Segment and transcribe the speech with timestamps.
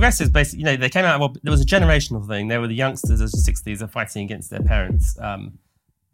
[0.00, 1.20] progressives basically, you know, they came out.
[1.20, 2.48] Well, there was a generational thing.
[2.48, 5.58] They were the youngsters of the '60s are fighting against their parents, um,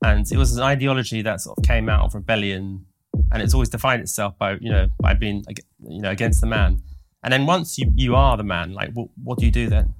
[0.03, 2.85] and it was an ideology that sort of came out of rebellion,
[3.31, 5.45] and it's always defined itself by you know by being
[5.89, 6.83] you know against the man.
[7.23, 9.95] And then once you you are the man, like what, what do you do then?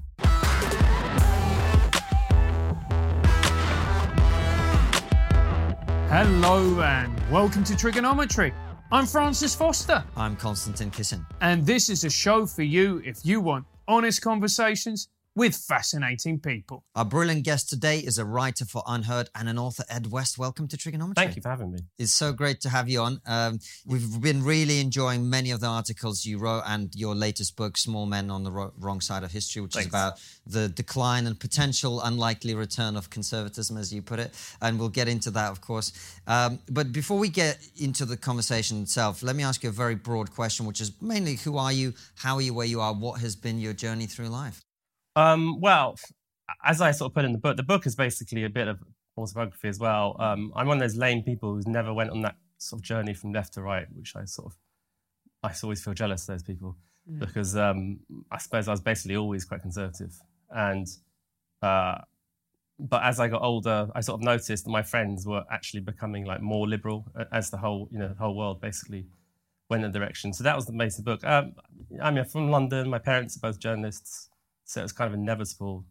[6.09, 8.53] Hello and welcome to TRIGGERnometry.
[8.91, 10.03] I'm Francis Foster.
[10.17, 11.25] I'm Konstantin Kisin.
[11.41, 16.83] And this is a show for you if you want honest conversations with fascinating people.
[16.97, 20.39] Our brilliant guest today is a writer for UnHerd and an author, Ed West.
[20.39, 21.15] Welcome to TRIGGERnometry.
[21.15, 21.81] Thank you for having me.
[21.99, 23.21] It's so great to have you on.
[23.27, 27.77] Um, we've been really enjoying many of the articles you wrote and your latest book,
[27.77, 29.87] Small Men on the Ro- Wrong Side of History, which Thanks.
[29.87, 30.15] is about
[30.47, 34.33] the decline and potential unlikely return of conservatism, as you put it.
[34.63, 35.93] And we'll get into that, of course.
[36.27, 39.97] Um, but before we get into the conversation itself, let me ask you a very
[39.97, 43.21] broad question, which is mainly who are you, how are you where you are, what
[43.21, 44.66] has been your journey through life?
[45.17, 45.97] Um, well,
[46.65, 48.79] as I sort of put in the book, the book is basically a bit of
[49.19, 50.15] autobiography as well.
[50.19, 53.15] Um, I'm one of those lame people who's never went on that sort of journey
[53.15, 54.57] from left to right, which I sort of,
[55.43, 56.77] I always feel jealous of those people
[57.19, 58.01] because um,
[58.31, 60.13] I suppose I was basically always quite conservative.
[60.51, 60.87] And,
[61.63, 61.99] uh,
[62.79, 66.25] but as I got older, I sort of noticed that my friends were actually becoming
[66.25, 69.07] like more liberal as the whole, you know, the whole world basically
[69.71, 70.33] went in a direction.
[70.33, 71.25] So that was the basic book.
[71.25, 71.55] Um,
[72.03, 72.91] I'm from London.
[72.91, 74.31] My parents are both journalists.
[74.67, 75.87] So it was kind of inevitable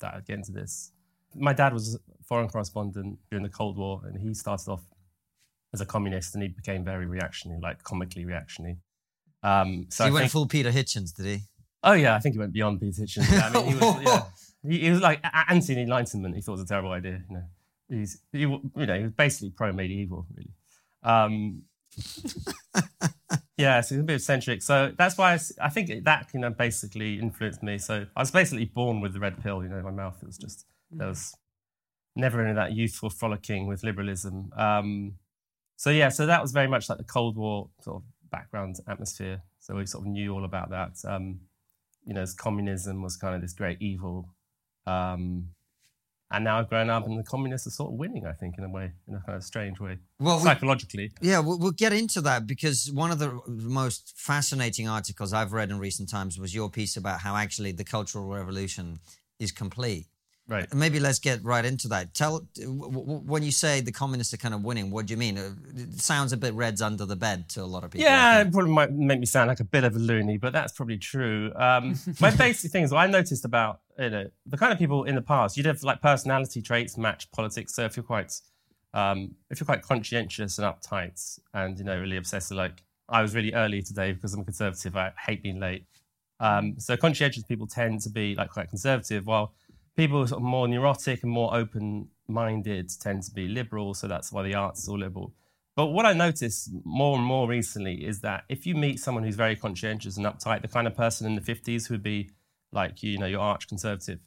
[0.00, 0.90] that I'd get into this.
[1.36, 4.82] My dad was a foreign correspondent during the Cold War, and he started off
[5.72, 8.78] as a communist, and he became very reactionary, like comically reactionary.
[9.42, 11.38] Um, so he I went think, full Peter Hitchens, did he?
[11.84, 13.30] oh yeah, I think he went beyond Peter Hitchens.
[13.30, 14.22] Yeah, I mean, he was, yeah,
[14.68, 16.34] he, he was like anti-enlightenment.
[16.34, 17.22] He thought it was a terrible idea.
[17.28, 17.44] You know,
[17.88, 20.50] he's he, you know he was basically pro-medieval, really.
[21.02, 21.62] Um,
[23.56, 24.62] yeah, so he's a bit eccentric.
[24.62, 27.78] So that's why I think that you know basically influenced me.
[27.78, 29.62] So I was basically born with the red pill.
[29.62, 31.34] You know, my mouth it was just there was
[32.16, 34.52] never any of that youthful frolicking with liberalism.
[34.56, 35.14] Um,
[35.76, 39.42] so yeah, so that was very much like the Cold War sort of background atmosphere.
[39.60, 40.96] So we sort of knew all about that.
[41.06, 41.40] Um,
[42.04, 44.28] you know, as communism was kind of this great evil.
[44.86, 45.48] Um,
[46.34, 48.64] and now I've grown up and the communists are sort of winning, I think, in
[48.64, 51.12] a way, in a kind of strange way, Well, we, psychologically.
[51.20, 55.70] yeah, we'll, we'll get into that because one of the most fascinating articles I've read
[55.70, 58.98] in recent times was your piece about how actually the Cultural Revolution
[59.38, 60.06] is complete.
[60.46, 60.72] Right.
[60.74, 62.12] Maybe let's get right into that.
[62.12, 65.16] Tell w- w- when you say the communists are kind of winning, what do you
[65.16, 65.38] mean?
[65.38, 68.04] It sounds a bit reds under the bed to a lot of people.
[68.04, 70.72] Yeah, it probably might make me sound like a bit of a loony, but that's
[70.72, 71.50] probably true.
[71.56, 75.14] Um, my basic things what I noticed about you know the kind of people in
[75.14, 77.74] the past, you'd have like personality traits match politics.
[77.74, 78.38] So if you're quite
[78.92, 83.34] um, if you're quite conscientious and uptight, and you know really obsessive, like I was
[83.34, 84.94] really early today because I'm a conservative.
[84.94, 85.86] I hate being late.
[86.40, 89.54] Um, so conscientious people tend to be like quite conservative, while
[89.96, 93.94] people who are sort of more neurotic and more open-minded tend to be liberal.
[93.94, 95.32] So that's why the arts is all liberal.
[95.76, 99.34] But what I notice more and more recently is that if you meet someone who's
[99.34, 102.30] very conscientious and uptight, the kind of person in the 50s who would be
[102.70, 104.20] like, you know, your arch conservative,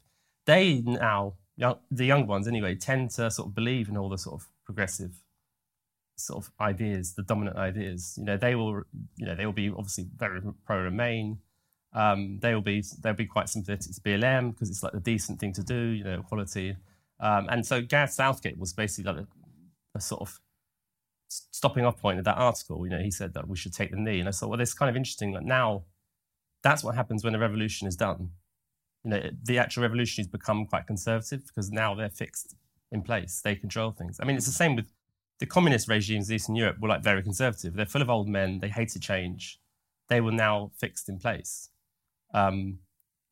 [0.44, 4.18] they now, young, the young ones anyway, tend to sort of believe in all the
[4.18, 5.22] sort of progressive
[6.16, 8.14] sort of ideas, the dominant ideas.
[8.18, 8.82] You know, they will,
[9.16, 11.38] you know, they will be obviously very pro Remain.
[11.98, 15.40] Um, they will be, they'll be quite sympathetic to BLM because it's like the decent
[15.40, 16.76] thing to do, you know, equality.
[17.18, 19.26] Um, and so Gareth Southgate was basically like a,
[19.96, 20.40] a sort of
[21.28, 22.86] stopping off point of that article.
[22.86, 24.74] You know, he said that we should take the knee, and I thought, well, it's
[24.74, 25.84] kind of interesting that now
[26.62, 28.30] that's what happens when a revolution is done.
[29.02, 32.54] You know, the actual revolution has become quite conservative because now they're fixed
[32.92, 33.40] in place.
[33.42, 34.18] They control things.
[34.20, 34.86] I mean, it's the same with
[35.38, 37.74] the communist regimes in Eastern Europe were like very conservative.
[37.74, 38.58] They're full of old men.
[38.60, 39.60] They hated change.
[40.08, 41.70] They were now fixed in place.
[42.34, 42.78] Um,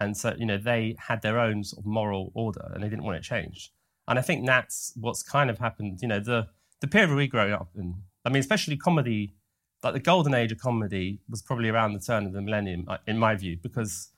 [0.00, 3.04] and so, you know, they had their own sort of moral order and they didn't
[3.04, 3.70] want it changed.
[4.08, 6.00] And I think that's what's kind of happened.
[6.02, 6.48] You know, the,
[6.80, 9.34] the period we grew up in, I mean, especially comedy,
[9.82, 12.98] like the golden age of comedy was probably around the turn of the millennium, uh,
[13.06, 14.10] in my view, because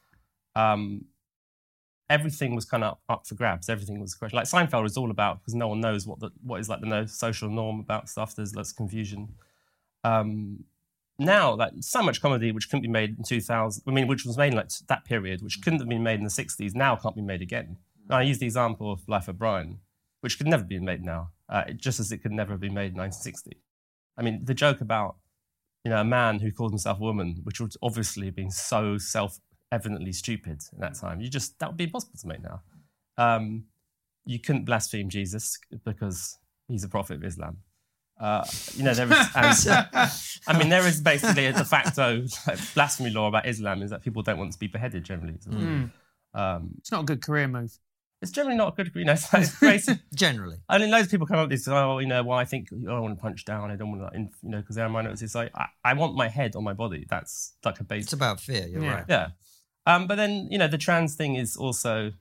[0.56, 1.04] um,
[2.10, 3.68] everything was kind of up for grabs.
[3.68, 4.36] Everything was a question.
[4.36, 6.86] Like Seinfeld is all about because no one knows what the what is like the
[6.86, 8.34] no social norm about stuff.
[8.34, 9.28] There's lots of confusion.
[10.04, 10.64] Um,
[11.18, 14.38] now, like so much comedy which couldn't be made in 2000, I mean, which was
[14.38, 17.16] made in like that period, which couldn't have been made in the 60s, now can't
[17.16, 17.76] be made again.
[18.08, 19.78] And I use the example of Life of Brian,
[20.20, 22.92] which could never be made now, uh, just as it could never have been made
[22.92, 23.56] in 1960.
[24.16, 25.16] I mean, the joke about
[25.84, 30.12] you know a man who called himself a woman, which would obviously been so self-evidently
[30.12, 32.62] stupid in that time, you just that would be impossible to make now.
[33.16, 33.64] Um,
[34.24, 36.38] you couldn't blaspheme Jesus because
[36.68, 37.58] he's a prophet of Islam.
[38.20, 38.44] Uh,
[38.74, 39.66] you know, there is.
[40.46, 43.90] And, I mean, there is basically a de facto like, blasphemy law about Islam is
[43.90, 45.34] that people don't want to be beheaded generally.
[45.40, 45.50] So,
[46.34, 47.78] um, It's not a good career move.
[48.22, 48.90] it's generally not a good.
[48.94, 49.82] You know, it's, great.
[50.14, 50.56] Generally.
[50.68, 51.68] I mean, loads of people come up with this.
[51.68, 53.70] Oh, you know, well, I think oh, I want to punch down.
[53.70, 55.22] I don't want to, you know, because they're minorities.
[55.22, 57.04] It's like I, I want my head on my body.
[57.08, 58.04] That's like a basic.
[58.06, 58.94] It's about fear, you're Yeah.
[58.94, 59.04] right.
[59.08, 59.28] Yeah.
[59.86, 62.12] Um, but then, you know, the trans thing is also,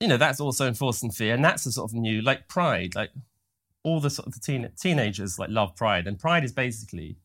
[0.00, 1.34] you know, that's also enforcing fear.
[1.34, 3.10] And that's a sort of new, like pride, like
[3.86, 6.08] all the sort of the teen, teenagers like love pride.
[6.08, 7.18] And pride is basically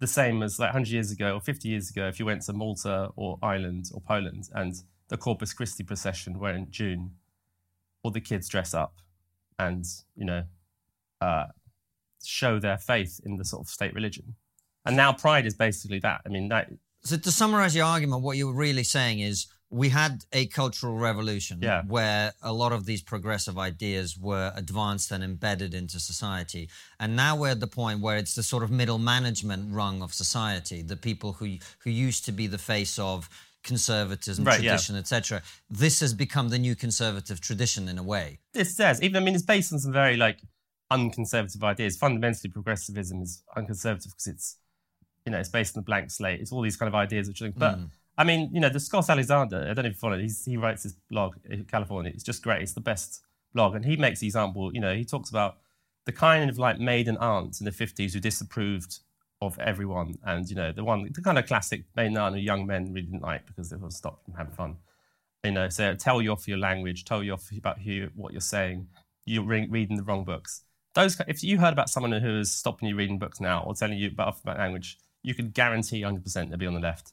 [0.00, 2.52] the same as like 100 years ago or 50 years ago if you went to
[2.52, 4.74] Malta or Ireland or Poland and
[5.10, 7.12] the Corpus Christi procession where in June
[8.02, 8.96] all the kids dress up
[9.60, 9.84] and,
[10.16, 10.42] you know,
[11.20, 11.46] uh,
[12.24, 14.34] show their faith in the sort of state religion.
[14.84, 16.22] And now pride is basically that.
[16.26, 16.68] I mean, that
[17.04, 21.58] So to summarize your argument, what you're really saying is we had a cultural revolution
[21.62, 21.82] Yeah.
[21.86, 26.68] where a lot of these progressive ideas were advanced and embedded into society.
[27.00, 30.12] And now we're at the point where it's the sort of middle management rung of
[30.12, 33.28] society, the people who who used to be the face of
[33.64, 34.72] conservatism, Right, yeah.
[34.72, 35.42] tradition, etc.
[35.70, 38.38] This has become the new conservative tradition in a way.
[38.54, 40.38] it says, even I mean, it's based on some very like
[40.90, 41.96] unconservative ideas.
[41.96, 44.58] Fundamentally, progressivism is unconservative because it's,
[45.24, 46.40] you know, it's based on the blank slate.
[46.40, 47.50] It's all these kind of ideas which are.
[47.50, 47.88] But mm.
[48.22, 49.66] I mean, you know, the Scott Alexander.
[49.68, 50.18] I don't you follow.
[50.18, 52.12] He's, he writes his blog in California.
[52.14, 52.62] It's just great.
[52.62, 53.22] It's the best
[53.52, 54.72] blog, and he makes the example.
[54.72, 55.58] You know, he talks about
[56.04, 59.00] the kind of like maiden aunts in the fifties who disapproved
[59.40, 62.66] of everyone, and you know, the one, the kind of classic maiden aunt who young
[62.66, 64.76] men really didn't like because they would stop from having fun
[65.44, 68.40] you know, so tell you off your language, tell you off about who, what you're
[68.40, 68.88] saying,
[69.24, 70.62] you're re- reading the wrong books.
[70.94, 73.98] Those, if you heard about someone who is stopping you reading books now or telling
[73.98, 77.12] you about language, you could guarantee 100% they'll be on the left.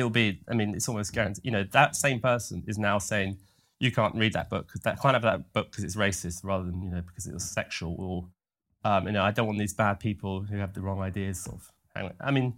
[0.00, 1.44] It will be, I mean, it's almost guaranteed.
[1.44, 3.38] You know, that same person is now saying
[3.78, 6.64] you can't read that book because that can't have that book because it's racist rather
[6.64, 9.72] than you know because it was sexual or um, you know I don't want these
[9.72, 11.42] bad people who have the wrong ideas.
[11.44, 12.14] Sort of, hang on.
[12.20, 12.54] I mean,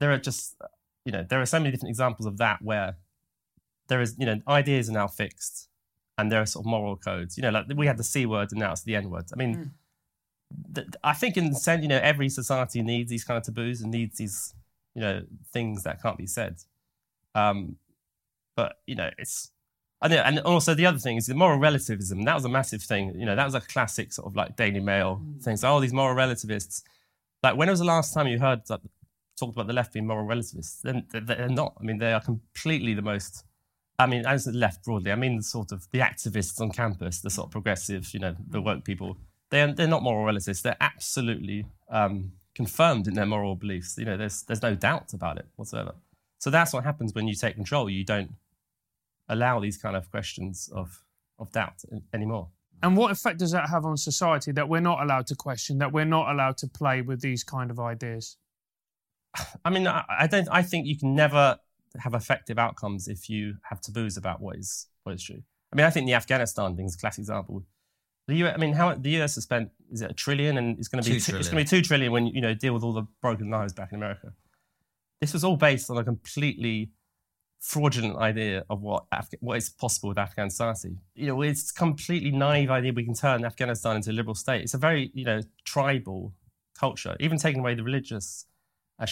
[0.00, 0.56] there are just
[1.04, 2.96] you know there are so many different examples of that where
[3.88, 5.68] there is, you know, ideas are now fixed
[6.16, 7.36] and there are sort of moral codes.
[7.36, 9.26] You know, like we had the C word and now it's the N word.
[9.32, 9.72] I mean,
[10.74, 13.80] th- I think in the sense, you know, every society needs these kind of taboos
[13.80, 14.54] and needs these,
[14.94, 16.56] you know, things that can't be said.
[17.34, 17.76] Um,
[18.56, 19.50] but, you know, it's,
[20.00, 22.22] I know, and also the other thing is the moral relativism.
[22.24, 23.18] That was a massive thing.
[23.18, 25.56] You know, that was a classic sort of like Daily Mail thing.
[25.56, 26.82] So, oh, these moral relativists.
[27.42, 28.80] Like, when was the last time you heard like,
[29.38, 30.80] talked about the left being moral relativists?
[30.82, 31.74] Then they're, they're not.
[31.80, 33.44] I mean, they are completely the most
[33.98, 37.20] I mean, as the left broadly, I mean, the sort of the activists on campus,
[37.20, 39.16] the sort of progressive, you know, the woke people.
[39.50, 40.62] They're they're not moral relativists.
[40.62, 43.96] They're absolutely um, confirmed in their moral beliefs.
[43.96, 45.94] You know, there's there's no doubt about it whatsoever.
[46.38, 47.88] So that's what happens when you take control.
[47.88, 48.32] You don't
[49.28, 51.04] allow these kind of questions of
[51.38, 51.78] of doubt
[52.12, 52.48] anymore.
[52.82, 55.92] And what effect does that have on society that we're not allowed to question, that
[55.92, 58.36] we're not allowed to play with these kind of ideas?
[59.64, 60.48] I mean, I, I don't.
[60.50, 61.58] I think you can never
[62.04, 65.42] have effective outcomes if you have taboos about what is what is true.
[65.72, 67.64] I mean, I think the Afghanistan thing is a classic example.
[68.28, 70.88] The US, I mean, how the US has spent is it a trillion, and it's
[70.88, 72.84] going to be Two it's going to be two trillion when you know deal with
[72.84, 74.32] all the broken lives back in America.
[75.20, 76.90] This was all based on a completely
[77.58, 80.98] fraudulent idea of what Af- what is possible with Afghan society.
[81.14, 84.62] You know, it's a completely naive idea we can turn Afghanistan into a liberal state.
[84.62, 86.34] It's a very you know tribal
[86.78, 88.44] culture, even taking away the religious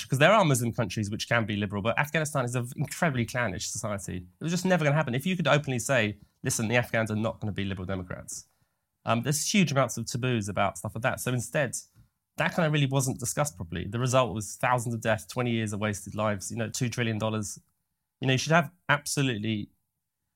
[0.03, 3.69] because there are Muslim countries which can be liberal, but Afghanistan is an incredibly clannish
[3.69, 4.17] society.
[4.17, 5.15] It was just never going to happen.
[5.15, 8.47] If you could openly say, listen, the Afghans are not going to be liberal Democrats,
[9.07, 11.21] um, there's huge amounts of taboos about stuff like that.
[11.21, 11.75] So instead,
[12.37, 13.87] that kind of really wasn't discussed properly.
[13.89, 17.17] The result was thousands of deaths, 20 years of wasted lives, you know, $2 trillion.
[17.23, 19.71] You know, you should have absolutely,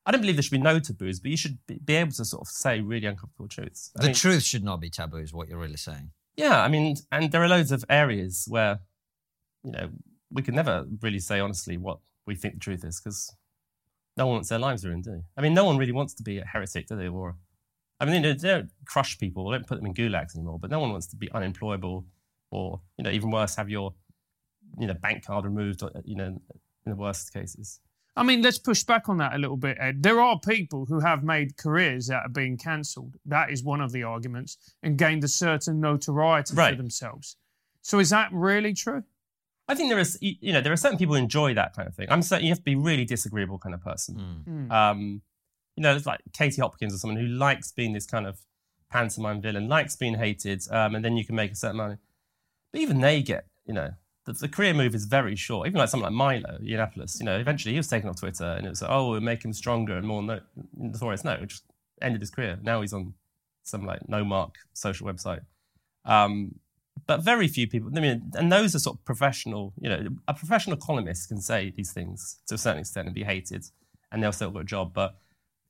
[0.06, 2.40] I don't believe there should be no taboos, but you should be, able to sort
[2.42, 3.90] of say really uncomfortable truths.
[3.98, 6.12] I The mean- truth should not be taboo, is what you're really saying.
[6.36, 8.80] yeah, I mean, and there are loads of areas where,
[9.64, 9.90] you know,
[10.30, 13.34] we can never really say honestly what we think the truth is because
[14.16, 15.22] no one wants their lives ruined, do they?
[15.36, 17.08] I mean, no one really wants to be a heretic, do they?
[17.08, 17.36] Or,
[18.00, 20.80] I mean, they don't, crush people, they don't put them in gulags anymore, but no
[20.80, 22.07] one wants to be unemployable
[22.50, 23.95] or, you know, even worse, have your,
[24.78, 26.40] you know, bank card removed, or, you know, in
[26.87, 27.80] the worst cases.
[28.16, 30.02] I mean, let's push back on that a little bit, Ed.
[30.02, 33.16] There are people who have made careers that are being cancelled.
[33.25, 36.76] That is one of the arguments, and gained a certain notoriety for Right.
[36.76, 37.37] themselves.
[37.83, 39.04] So, is that really true?
[39.69, 41.87] I think there is, you you know, there are certain people who enjoy that kind
[41.87, 42.09] of thing.
[42.11, 44.45] I'm certain you have to be a really disagreeable kind of person.
[44.49, 44.73] Mm.
[44.73, 45.23] Um,
[45.80, 48.38] you know, it's like Katie Hopkins or someone who likes being this kind of
[48.90, 51.96] pantomime villain, likes being hated, um, and then you can make a certain money.
[52.70, 53.92] But even they get, you know,
[54.26, 55.68] the, the career move is very short.
[55.68, 58.66] Even like someone like Milo Yiannopoulos, you know, eventually he was taken off Twitter and
[58.66, 60.40] it was like, oh, we'll make him stronger and more no-
[60.76, 61.25] notorious.
[61.25, 61.64] No, it just
[62.02, 62.58] ended his career.
[62.60, 63.14] Now he's on
[63.62, 65.40] some like no mark social website.
[66.04, 66.56] Um,
[67.06, 67.90] but very few people.
[67.96, 69.72] I mean, and those are sort of professional.
[69.80, 73.25] You know, a professional economist can say these things to a certain extent and be
[73.25, 73.64] hated,
[74.12, 74.92] and they'll still got a job.
[74.92, 75.16] But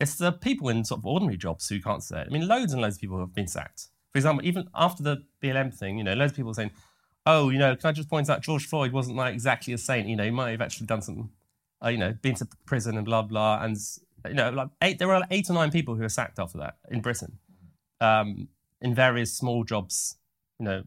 [0.00, 2.26] it's the people in sort of ordinary jobs who can't say it.
[2.28, 3.88] I mean, loads and loads of people have been sacked.
[4.12, 6.72] For example, even after the BLM thing, you know, loads of people saying,
[7.26, 10.08] "Oh, you know, can I just point out George Floyd wasn't like exactly a saint.
[10.08, 11.30] You know, he might have actually done some,
[11.84, 13.76] uh, you know, been to prison and blah blah." And
[14.26, 16.58] you know, like eight, there were like eight or nine people who were sacked after
[16.58, 17.38] that in Britain,
[18.00, 18.48] um,
[18.80, 20.16] in various small jobs.
[20.58, 20.82] You know,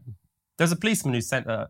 [0.58, 1.70] there's a policeman who sent a,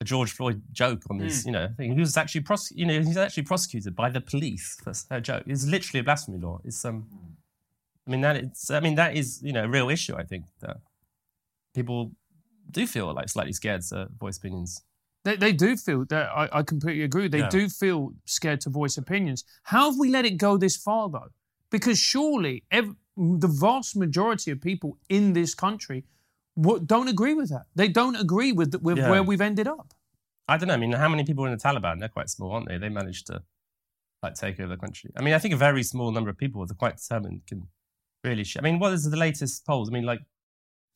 [0.00, 1.42] a George Floyd joke on this.
[1.42, 1.46] Mm.
[1.46, 1.92] You know, thing.
[1.92, 5.44] he was actually you know he's actually prosecuted by the police for a joke.
[5.46, 6.60] It's literally a blasphemy law.
[6.64, 7.06] It's um,
[8.06, 10.16] I mean that it's I mean that is you know a real issue.
[10.16, 10.78] I think that
[11.74, 12.12] people
[12.70, 14.82] do feel like slightly scared to voice opinions.
[15.22, 17.28] They, they do feel that I, I completely agree.
[17.28, 17.50] They yeah.
[17.50, 19.44] do feel scared to voice opinions.
[19.64, 21.28] How have we let it go this far though?
[21.70, 26.04] Because surely every, the vast majority of people in this country
[26.86, 27.66] don't agree with that.
[27.74, 29.10] They don't agree with, with yeah.
[29.10, 29.94] where we've ended up.
[30.48, 30.74] I don't know.
[30.74, 32.00] I mean, how many people are in the Taliban?
[32.00, 32.78] They're quite small, aren't they?
[32.78, 33.42] They managed to
[34.22, 35.10] like take over the country.
[35.16, 37.68] I mean, I think a very small number of people that are quite determined can
[38.24, 38.44] really.
[38.44, 39.88] Sh- I mean, what is the latest polls?
[39.88, 40.20] I mean, like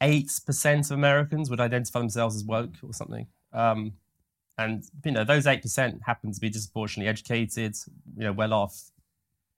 [0.01, 3.27] eight percent of Americans would identify themselves as woke or something.
[3.53, 3.93] Um,
[4.59, 7.77] and you know, those eight percent happen to be disproportionately educated,
[8.17, 8.91] you know, well off,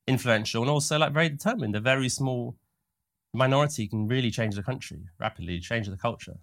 [0.06, 1.74] influential, and also like very determined.
[1.74, 2.56] A very small
[3.36, 6.38] minority can really change the country rapidly, change the culture.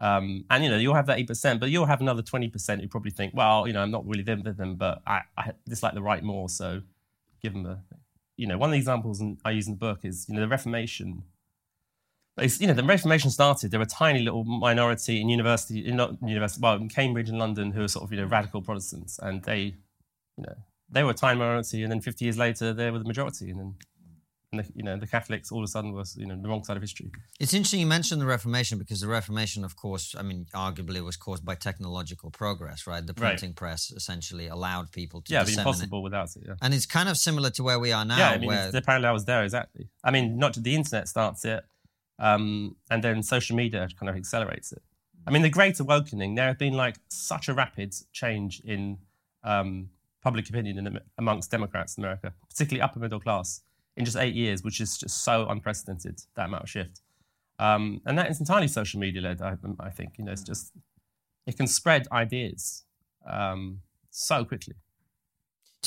[0.00, 2.80] Um, and you know, you'll have that eight percent, but you'll have another twenty percent
[2.80, 5.52] who probably think, well, you know, I'm not really them with them, but I, I
[5.68, 6.82] dislike the right more, so
[7.42, 7.80] give them a.
[8.36, 10.48] You know, one of the examples I use in the book is you know the
[10.48, 11.24] Reformation.
[12.36, 13.72] It's, you know, the Reformation started.
[13.72, 17.38] There were a tiny little minority in university, in not university, well, in Cambridge and
[17.38, 19.74] London, who were sort of you know radical Protestants, and they,
[20.36, 20.54] you know,
[20.88, 23.58] they were a tiny minority, and then 50 years later, they were the majority, and
[23.58, 23.74] then
[24.52, 26.64] and the, you know the Catholics all of a sudden was you know the wrong
[26.64, 27.10] side of history.
[27.38, 31.16] It's interesting you mentioned the Reformation because the Reformation, of course, I mean, arguably was
[31.16, 33.06] caused by technological progress, right?
[33.06, 33.56] The printing right.
[33.56, 36.44] press essentially allowed people to yeah, be impossible without it.
[36.46, 38.16] Yeah, and it's kind of similar to where we are now.
[38.16, 38.72] Yeah, I mean, where...
[38.72, 39.88] the parallel was there exactly.
[40.02, 41.62] I mean, not the internet starts it,
[42.18, 44.82] um, and then social media kind of accelerates it.
[45.26, 46.36] I mean, the Great Awakening.
[46.36, 48.96] There have been like such a rapid change in
[49.44, 49.90] um,
[50.22, 53.60] public opinion in, amongst Democrats in America, particularly upper middle class
[53.98, 57.02] in just eight years, which is just so unprecedented, that amount of shift.
[57.58, 60.12] Um, and that is entirely social media led, I, I, think.
[60.16, 60.72] You know, it's just,
[61.46, 62.84] it can spread ideas
[63.28, 64.74] um, so quickly.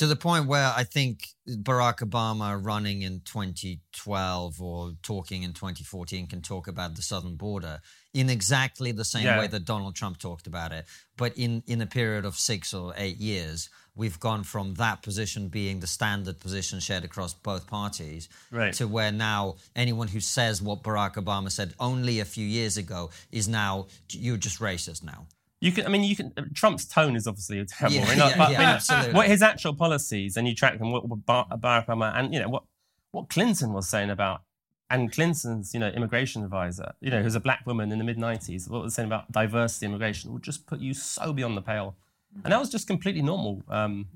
[0.01, 6.25] To the point where I think Barack Obama running in 2012 or talking in 2014
[6.25, 7.79] can talk about the southern border
[8.11, 9.37] in exactly the same yeah.
[9.37, 10.85] way that Donald Trump talked about it,
[11.17, 15.49] but in, in a period of six or eight years we've gone from that position
[15.49, 18.73] being the standard position shared across both parties right.
[18.73, 23.11] to where now anyone who says what Barack Obama said only a few years ago
[23.31, 25.27] is now you're just racist now.
[25.61, 26.33] You can, I mean, you can.
[26.53, 27.95] Trump's tone is obviously terrible.
[27.95, 29.13] Yeah, yeah, but, yeah, absolutely.
[29.13, 30.91] What his actual policies, and you track them.
[30.91, 31.49] What, Barack
[31.87, 32.63] Obama, and you know what
[33.11, 34.41] what Clinton was saying about,
[34.89, 38.17] and Clinton's, you know, immigration advisor, you know, who's a black woman in the mid
[38.17, 41.95] '90s, what was saying about diversity immigration would just put you so beyond the pale
[42.43, 43.61] and that was just completely normal.
[43.67, 44.07] Um,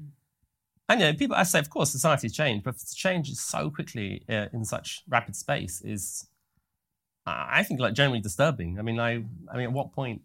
[0.87, 4.47] and you know, people, I say, of course, society's changed, but change so quickly uh,
[4.53, 6.27] in such rapid space is,
[7.25, 8.77] I think, like generally disturbing.
[8.77, 10.21] I mean, I, I mean, at what point?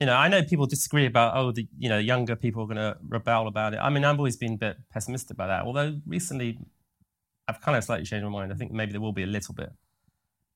[0.00, 2.76] You know, I know people disagree about, oh, the you know younger people are going
[2.76, 3.78] to rebel about it.
[3.78, 5.62] I mean, I've always been a bit pessimistic about that.
[5.64, 6.58] Although recently,
[7.46, 8.52] I've kind of slightly changed my mind.
[8.52, 9.72] I think maybe there will be a little bit,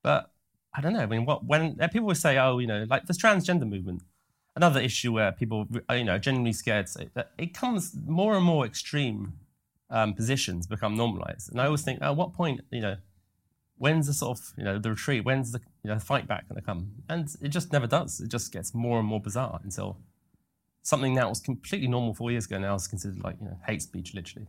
[0.03, 0.33] but
[0.75, 1.01] I don't know.
[1.01, 4.03] I mean, what when people will say, oh, you know, like the transgender movement
[4.59, 9.35] another issue where people, you know, genuinely scared that it comes more and more extreme
[9.89, 11.49] um, positions become normalized.
[11.53, 12.97] And I always think, at what point, you know,
[13.79, 16.61] when's the sort of, you know, the retreat, when's the, you know, fight back going
[16.61, 16.91] to come?
[17.09, 18.21] And it just never does.
[18.21, 19.99] It just gets more and more bizarre until
[20.83, 23.83] something that was completely normal four years ago now is considered like, you know, hate
[23.83, 24.47] speech, literally.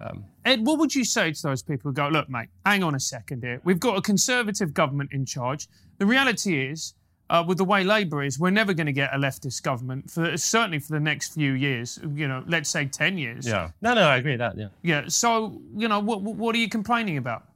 [0.00, 2.94] Um, Ed, what would you say to those people who go, look, mate, hang on
[2.94, 3.60] a second here.
[3.64, 5.68] We've got a conservative government in charge.
[5.98, 6.94] The reality is,
[7.28, 10.36] uh, with the way Labour is, we're never going to get a leftist government for
[10.36, 11.98] certainly for the next few years.
[12.14, 13.46] You know, let's say ten years.
[13.46, 13.70] Yeah.
[13.80, 14.58] No, no, I agree with that.
[14.58, 14.68] Yeah.
[14.82, 15.04] Yeah.
[15.06, 17.49] So you know, what what are you complaining about?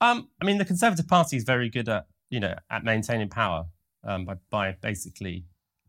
[0.00, 3.66] Um, I mean, the Conservative Party is very good at you know at maintaining power
[4.04, 5.44] um, by by basically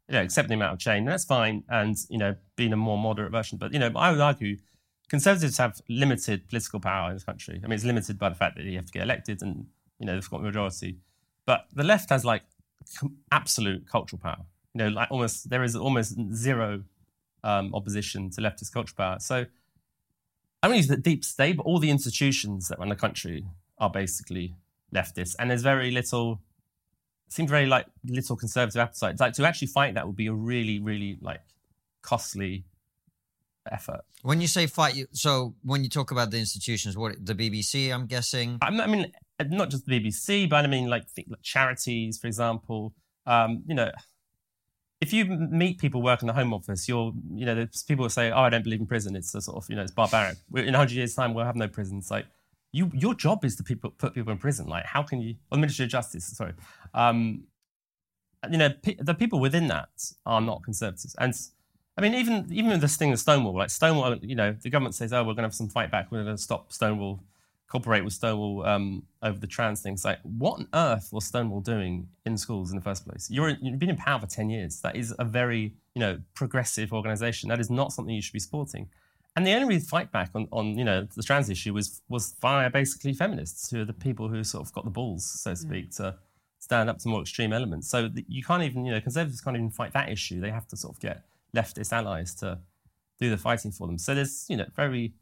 [0.07, 0.99] you know accepting the amount of change.
[0.99, 3.57] And that's fine, and you know being a more moderate version.
[3.57, 4.57] But you know, I would argue.
[5.09, 7.59] Conservatives have limited political power in this country.
[7.63, 9.65] I mean, it's limited by the fact that you have to get elected and,
[9.97, 10.97] you know, they've got a majority.
[11.47, 12.43] But the left has like
[13.31, 14.45] absolute cultural power.
[14.75, 16.83] You know, like almost there is almost zero
[17.43, 19.17] um, opposition to leftist cultural power.
[19.19, 19.47] So
[20.61, 23.45] I mean, the deep state, but all the institutions that run the country
[23.79, 24.55] are basically
[24.93, 26.41] leftists, and there's very little
[27.29, 29.19] seemed very like little conservative appetite.
[29.19, 31.41] Like to actually fight that would be a really, really like
[32.01, 32.65] costly
[33.71, 34.01] effort.
[34.23, 37.93] When you say fight, you, so when you talk about the institutions, what the BBC,
[37.93, 38.57] I'm guessing.
[38.61, 42.93] I mean, not just the BBC, but I mean like, think, like charities, for example.
[43.25, 43.91] Um, you know,
[45.01, 48.09] if you meet people working in the Home Office, you're, you know, there's people will
[48.09, 49.15] say, "Oh, I don't believe in prison.
[49.15, 50.37] It's a sort of, you know, it's barbaric.
[50.55, 52.25] In 100 years' time, we'll have no prisons." Like,
[52.71, 54.67] you, your job is to people, put people in prison.
[54.67, 55.35] Like, how can you?
[55.51, 56.53] Or the Ministry of Justice, sorry.
[56.93, 57.43] Um,
[58.49, 59.89] you know, the people within that
[60.25, 61.33] are not conservatives, and
[61.97, 64.95] I mean, even even with this thing of Stonewall, like Stonewall, you know, the government
[64.95, 66.09] says, "Oh, we're going to have some fight back.
[66.11, 67.19] We're going to stop Stonewall,
[67.67, 72.07] cooperate with Stonewall um, over the trans things." Like, what on earth was Stonewall doing
[72.25, 73.29] in schools in the first place?
[73.29, 74.79] You're you've been in power for ten years.
[74.79, 77.49] That is a very you know progressive organisation.
[77.49, 78.87] That is not something you should be supporting.
[79.39, 82.69] And the only fight back on, on you know the trans issue was was via
[82.69, 85.61] basically feminists, who are the people who sort of got the balls, so to mm.
[85.61, 86.17] speak, to
[86.59, 87.87] stand up to more extreme elements.
[87.87, 90.41] So you can't even you know conservatives can't even fight that issue.
[90.41, 91.23] They have to sort of get
[91.55, 92.59] leftist allies to
[93.17, 93.97] do the fighting for them.
[93.97, 95.13] So there's, you know, very.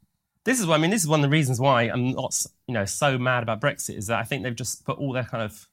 [0.45, 0.89] This is what I mean.
[0.89, 3.99] This is one of the reasons why I'm not, you know, so mad about Brexit.
[3.99, 5.67] Is that I think they've just put all their kind of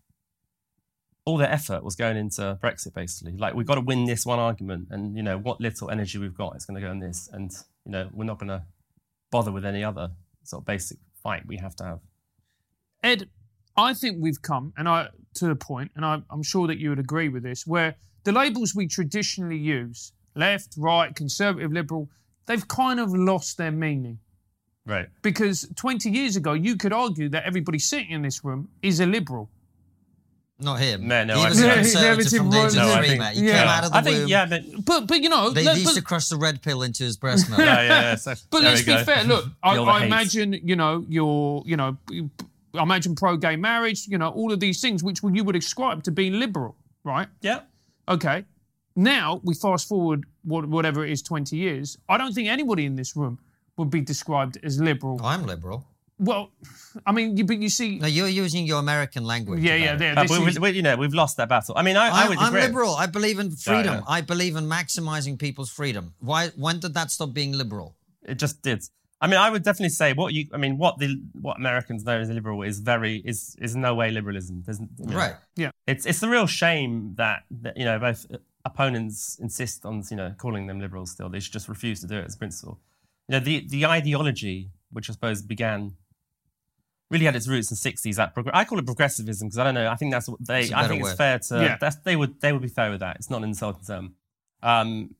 [1.24, 3.38] all their effort was going into Brexit, basically.
[3.38, 6.36] Like we've got to win this one argument, and you know what little energy we've
[6.36, 7.50] got is going to go in this, and
[7.84, 8.62] you know we're not going to
[9.30, 10.10] bother with any other
[10.44, 12.00] sort of basic fight we have to have.
[13.02, 13.28] Ed,
[13.76, 16.90] I think we've come, and I to the point, and I, I'm sure that you
[16.90, 22.08] would agree with this, where the labels we traditionally use left, right, conservative, liberal,
[22.46, 24.18] they've kind of lost their meaning.
[24.86, 25.08] Right.
[25.22, 29.06] Because 20 years ago, you could argue that everybody sitting in this room is a
[29.06, 29.50] liberal.
[30.64, 31.06] Not him.
[31.06, 33.20] No, no, he I was a think- conservative from the age No, I three, think-
[33.20, 33.36] mate.
[33.36, 33.58] He yeah.
[33.60, 34.28] came out of the I think, womb.
[34.28, 36.82] yeah, but But, but you know, They let- used but- to crush the red pill
[36.82, 37.60] into his breast milk.
[37.68, 38.14] yeah, yeah, yeah.
[38.16, 39.04] So, But there let's we be go.
[39.04, 39.24] fair.
[39.24, 40.06] Look, I, The I hate.
[40.06, 41.96] imagine you know your you know
[42.76, 44.06] I imagine pro-gay marriage.
[44.08, 47.28] You know all of these things which you would ascribe to being liberal, right?
[47.42, 47.60] Yeah.
[48.08, 48.44] Okay.
[48.96, 51.98] Now we fast forward what, whatever it is, twenty years.
[52.08, 53.38] I don't think anybody in this room
[53.76, 55.20] would be described as liberal.
[55.24, 55.86] I'm liberal.
[56.18, 56.52] Well,
[57.04, 59.60] I mean, you, but you see, No, you're using your American language.
[59.62, 60.30] yeah, about yeah, it.
[60.30, 61.74] Uh, we, we, you know, we've lost that battle.
[61.76, 62.60] I mean, I, I I'm, would I'm agree.
[62.62, 62.94] liberal.
[62.94, 63.94] I believe in freedom.
[63.96, 64.02] yeah.
[64.06, 66.14] I believe in maximizing people's freedom.
[66.20, 66.48] Why?
[66.56, 67.96] When did that stop being liberal?
[68.22, 68.84] It just did.
[69.20, 70.46] I mean, I would definitely say what you.
[70.52, 74.10] I mean, what the what Americans know as liberal is very is is no way
[74.10, 74.62] liberalism.
[74.64, 75.34] There's, you know, Right.
[75.56, 75.70] Yeah.
[75.86, 78.26] It's it's a real shame that, that you know both
[78.64, 81.10] opponents insist on you know calling them liberals.
[81.12, 82.80] Still, they should just refuse to do it as a principle.
[83.28, 85.92] You know, the the ideology, which I suppose began,
[87.10, 88.16] really had its roots in the '60s.
[88.16, 89.88] That prog- I call it progressivism because I don't know.
[89.88, 90.62] I think that's what they.
[90.62, 91.08] It's a I better think word.
[91.10, 91.64] it's fair to.
[91.64, 91.76] Yeah.
[91.80, 93.16] That's, they would they would be fair with that.
[93.16, 94.14] It's not an insulting term.
[94.62, 95.14] Um,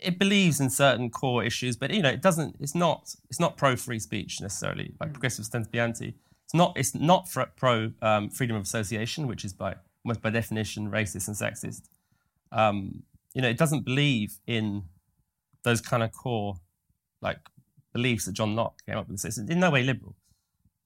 [0.00, 2.56] it believes in certain core issues, but you know, it doesn't.
[2.60, 3.14] It's not.
[3.28, 4.92] It's not pro free speech necessarily.
[5.00, 6.14] Like progressives tend to be anti.
[6.44, 6.72] It's not.
[6.76, 11.28] It's not fr- pro um, freedom of association, which is by almost by definition racist
[11.28, 11.82] and sexist.
[12.52, 13.02] Um,
[13.34, 14.84] you know, it doesn't believe in
[15.62, 16.56] those kind of core
[17.20, 17.38] like
[17.92, 19.20] beliefs that John Locke came up with.
[19.20, 20.16] So It's in no way liberal.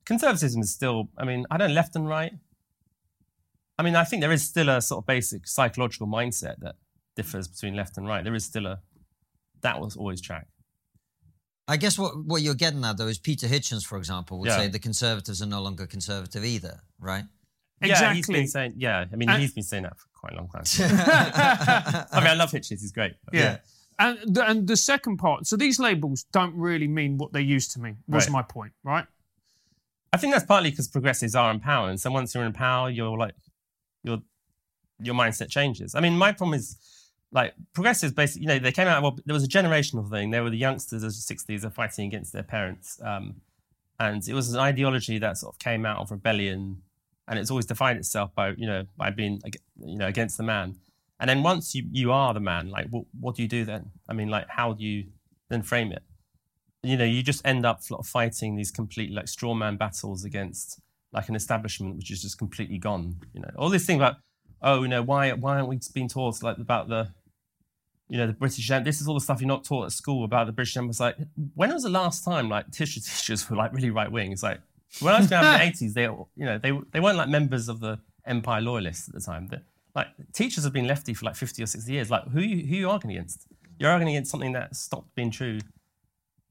[0.06, 1.08] Conservatism is still.
[1.18, 2.32] I mean, I don't know, left and right.
[3.78, 6.76] I mean, I think there is still a sort of basic psychological mindset that
[7.16, 8.22] differs between left and right.
[8.22, 8.80] There is still a
[9.62, 10.46] that was always track.
[11.66, 14.58] I guess what, what you're getting at though is Peter Hitchens, for example, would Yeah.
[14.58, 17.24] say the conservatives are no longer conservative either, right?
[17.80, 17.90] Yeah, he's
[18.20, 18.34] Exactly.
[18.34, 18.74] been saying.
[18.76, 20.64] Yeah, I mean, And- he's been saying that for quite a long time.
[22.12, 22.80] I mean, I love Hitchens.
[22.80, 23.14] He's great.
[23.24, 23.58] but- yeah.
[23.98, 27.70] And the, and the second part, so these labels don't really mean what they used
[27.72, 27.98] to mean.
[28.08, 28.32] Was Right.
[28.32, 29.06] my point, right?
[30.14, 32.88] I think that's partly because progressives are in power, and so once you're in power,
[32.88, 33.34] you're like,
[34.04, 34.18] your
[35.00, 35.96] your mindset changes.
[35.96, 36.78] I mean, my problem is
[37.32, 39.02] like progressives basically, you know, they came out.
[39.02, 40.30] Well, there was a generational thing.
[40.30, 43.40] There were the youngsters of the '60s are fighting against their parents, um,
[43.98, 46.82] and it was an ideology that sort of came out of rebellion,
[47.26, 49.40] and it's always defined itself by you know by being
[49.84, 50.76] you know against the man.
[51.18, 53.90] And then once you you are the man, like what what do you do then?
[54.08, 55.06] I mean, like how do you
[55.48, 56.04] then frame it?
[56.84, 60.80] You know, you just end up fighting these complete like straw man battles against
[61.12, 63.16] like an establishment which is just completely gone.
[63.32, 64.16] You know, all this thing about
[64.62, 67.10] oh, you know, why why aren't we being taught like about the
[68.08, 70.46] you know the British this is all the stuff you're not taught at school about
[70.46, 70.90] the British Empire.
[70.90, 71.16] It's like
[71.54, 74.32] when was the last time like teacher teachers were like really right wing?
[74.32, 74.60] It's like
[75.00, 77.28] when I was growing up in the eighties, they you know they they weren't like
[77.28, 79.48] members of the Empire loyalists at the time.
[79.48, 79.58] They,
[79.94, 82.10] like teachers have been lefty for like fifty or sixty years.
[82.10, 83.46] Like who you, who you arguing against?
[83.78, 85.58] You're arguing against something that stopped being true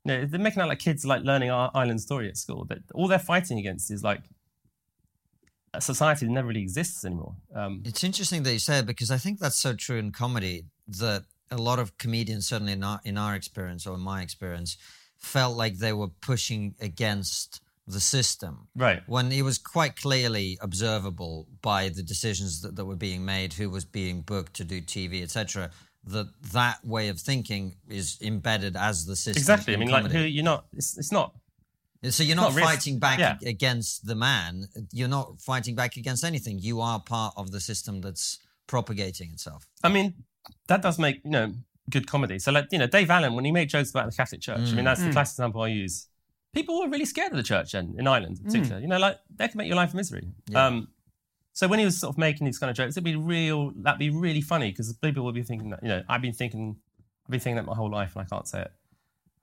[0.05, 2.65] you know, they're making out like kids like learning our island story at school.
[2.65, 4.21] That all they're fighting against is like
[5.73, 7.35] a society that never really exists anymore.
[7.55, 10.65] Um, It's interesting that you say it because I think that's so true in comedy
[10.87, 14.77] that a lot of comedians, certainly in our, in our experience or in my experience,
[15.17, 18.67] felt like they were pushing against the system.
[18.75, 19.01] Right.
[19.07, 23.69] When it was quite clearly observable by the decisions that, that were being made, who
[23.69, 25.71] was being booked to do TV, etc.,
[26.05, 29.39] that that way of thinking is embedded as the system.
[29.39, 29.73] Exactly.
[29.73, 30.19] I in mean, like, comedy.
[30.19, 30.65] who you're not.
[30.73, 31.35] It's, it's not.
[32.09, 33.37] So you're not not risk- fighting back yeah.
[33.45, 34.67] against the man.
[34.91, 36.59] You're not fighting back against anything.
[36.59, 39.65] You are part of the system that's propagating itself.
[39.83, 40.13] I mean,
[40.67, 41.53] that does make you know
[41.89, 42.39] good comedy.
[42.39, 44.59] So, like, you know, Dave Allen when he made jokes about the Catholic Church.
[44.59, 44.83] I mean, mm.
[44.83, 45.13] that's the mm.
[45.13, 46.07] classic example I use.
[46.53, 48.47] People were really scared of the church in, in Ireland, in mm.
[48.47, 48.79] particular.
[48.81, 50.27] You know, like they can make your life a misery.
[50.49, 50.65] Yeah.
[50.65, 50.89] Um,
[51.53, 53.71] so when he was sort of making these kind of jokes, it'd be real.
[53.75, 55.81] That'd be really funny because people would be thinking that.
[55.83, 56.75] You know, I've been thinking,
[57.25, 58.71] I've been thinking that my whole life, and I can't say it.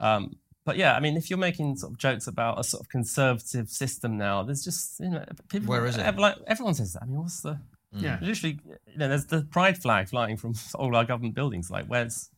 [0.00, 2.88] Um, but yeah, I mean, if you're making sort of jokes about a sort of
[2.90, 5.68] conservative system now, there's just you know people.
[5.68, 6.16] Where is it?
[6.16, 7.02] Like everyone says that.
[7.02, 7.58] I mean, what's the
[7.92, 8.18] Yeah.
[8.20, 8.58] literally?
[8.86, 11.70] You know, there's the pride flag flying from all our government buildings.
[11.70, 12.28] Like, where's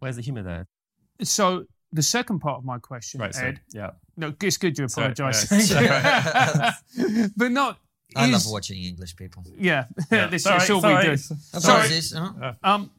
[0.00, 0.66] where's the humour there?
[1.22, 3.34] So the second part of my question, Right.
[3.34, 3.60] So, Ed.
[3.72, 3.90] yeah.
[4.16, 5.70] No, it's good you apologise.
[5.70, 6.72] yeah,
[7.36, 7.78] but not.
[8.16, 9.44] I is- love watching English people.
[9.56, 10.26] Yeah, Yeah.
[10.28, 11.08] this Sorry, it's all sorry.
[11.10, 11.22] we do.
[11.54, 12.14] Apologies.
[12.14, 12.54] uh-huh.
[12.62, 12.90] Um,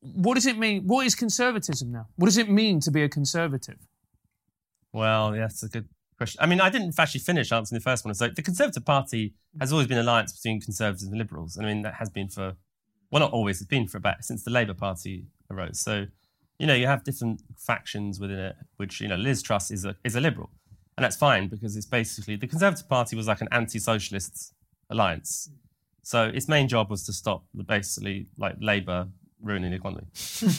[0.00, 0.82] what does it mean?
[0.86, 2.06] What is conservatism now?
[2.16, 3.78] What does it mean to be a conservative?
[4.92, 6.38] Well, yeah, that's a good question.
[6.42, 8.14] I mean, I didn't actually finish answering the first one.
[8.14, 11.58] So the Conservative Party has always been an alliance between Conservatives and Liberals.
[11.58, 12.54] I mean, that has been for,
[13.10, 13.60] well, not always.
[13.60, 15.80] It's been for about since the Labour Party arose.
[15.80, 16.06] So,
[16.58, 18.56] you know, you have different factions within it.
[18.78, 20.50] Which you know, Liz Truss is a is a Liberal,
[21.00, 24.52] and that's fine because it's basically the Conservative Party was like an anti-socialist
[24.90, 25.48] alliance.
[26.02, 29.08] So its main job was to stop the basically like Labour
[29.42, 30.06] ruining the economy.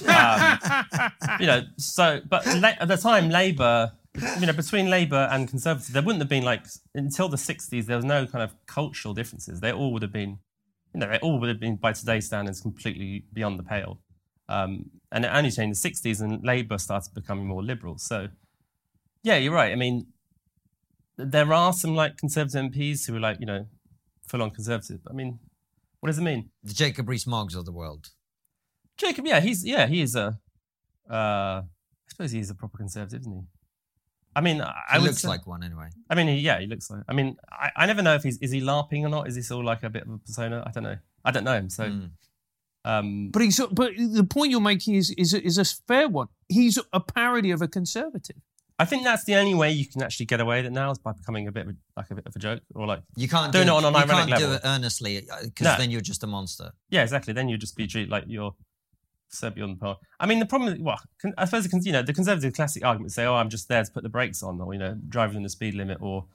[0.08, 3.92] um, you know, so but la- at the time, Labour,
[4.40, 7.86] you know, between Labour and Conservative, there wouldn't have been like until the '60s.
[7.86, 9.60] There was no kind of cultural differences.
[9.60, 10.40] They all would have been,
[10.92, 14.00] you know, they all would have been by today's standards completely beyond the pale.
[14.50, 15.76] Um, and it only changed in the
[16.10, 18.00] '60s, and Labour started becoming more liberal.
[18.00, 18.30] So,
[19.22, 19.72] yeah, you're right.
[19.72, 20.08] I mean,
[21.26, 23.68] there are some like Conservative MPs who are like, you know,
[24.28, 25.00] full on Conservative.
[25.10, 25.40] I mean,
[26.00, 26.50] what does it mean?
[26.64, 28.10] The Jacob Rees-Moggs of the world.
[28.98, 30.40] Jacob, yeah, he's yeah, he is a.
[31.10, 31.14] Uh,
[31.64, 31.64] I
[32.08, 33.42] suppose he's a proper conservative, isn't he?
[34.36, 35.90] I mean, I, I He looks say- like one anyway.
[36.10, 37.02] I mean, he, yeah, he looks like.
[37.08, 39.28] I mean, I, I never know if he's is he larping or not.
[39.28, 40.64] Is this all like a bit of a persona?
[40.66, 40.98] I don't know.
[41.26, 41.84] I don't know him, so.
[41.86, 42.10] Mm.
[42.84, 46.28] Um, But he's but the point you're making is is is a fair one.
[46.50, 48.38] He's a parody of a conservative.
[48.82, 50.98] I think that's the only way you can actually get away with it now is
[50.98, 53.28] by becoming a bit of a, like a bit of a joke or like You
[53.28, 55.78] can't Doing do it on an you ironic can't do it earnestly because No.
[55.78, 56.72] then you're just a monster.
[56.90, 57.34] yeah, exactly.
[57.34, 58.54] Then you just be treated like you're
[59.30, 59.98] so beyond the par.
[60.20, 62.84] I mean, the problem is, well, con- I suppose the, you know the conservative classic
[62.84, 65.38] argument say, "Oh, I'm just there to put the brakes on," or you know, driving
[65.38, 66.26] in the speed limit, or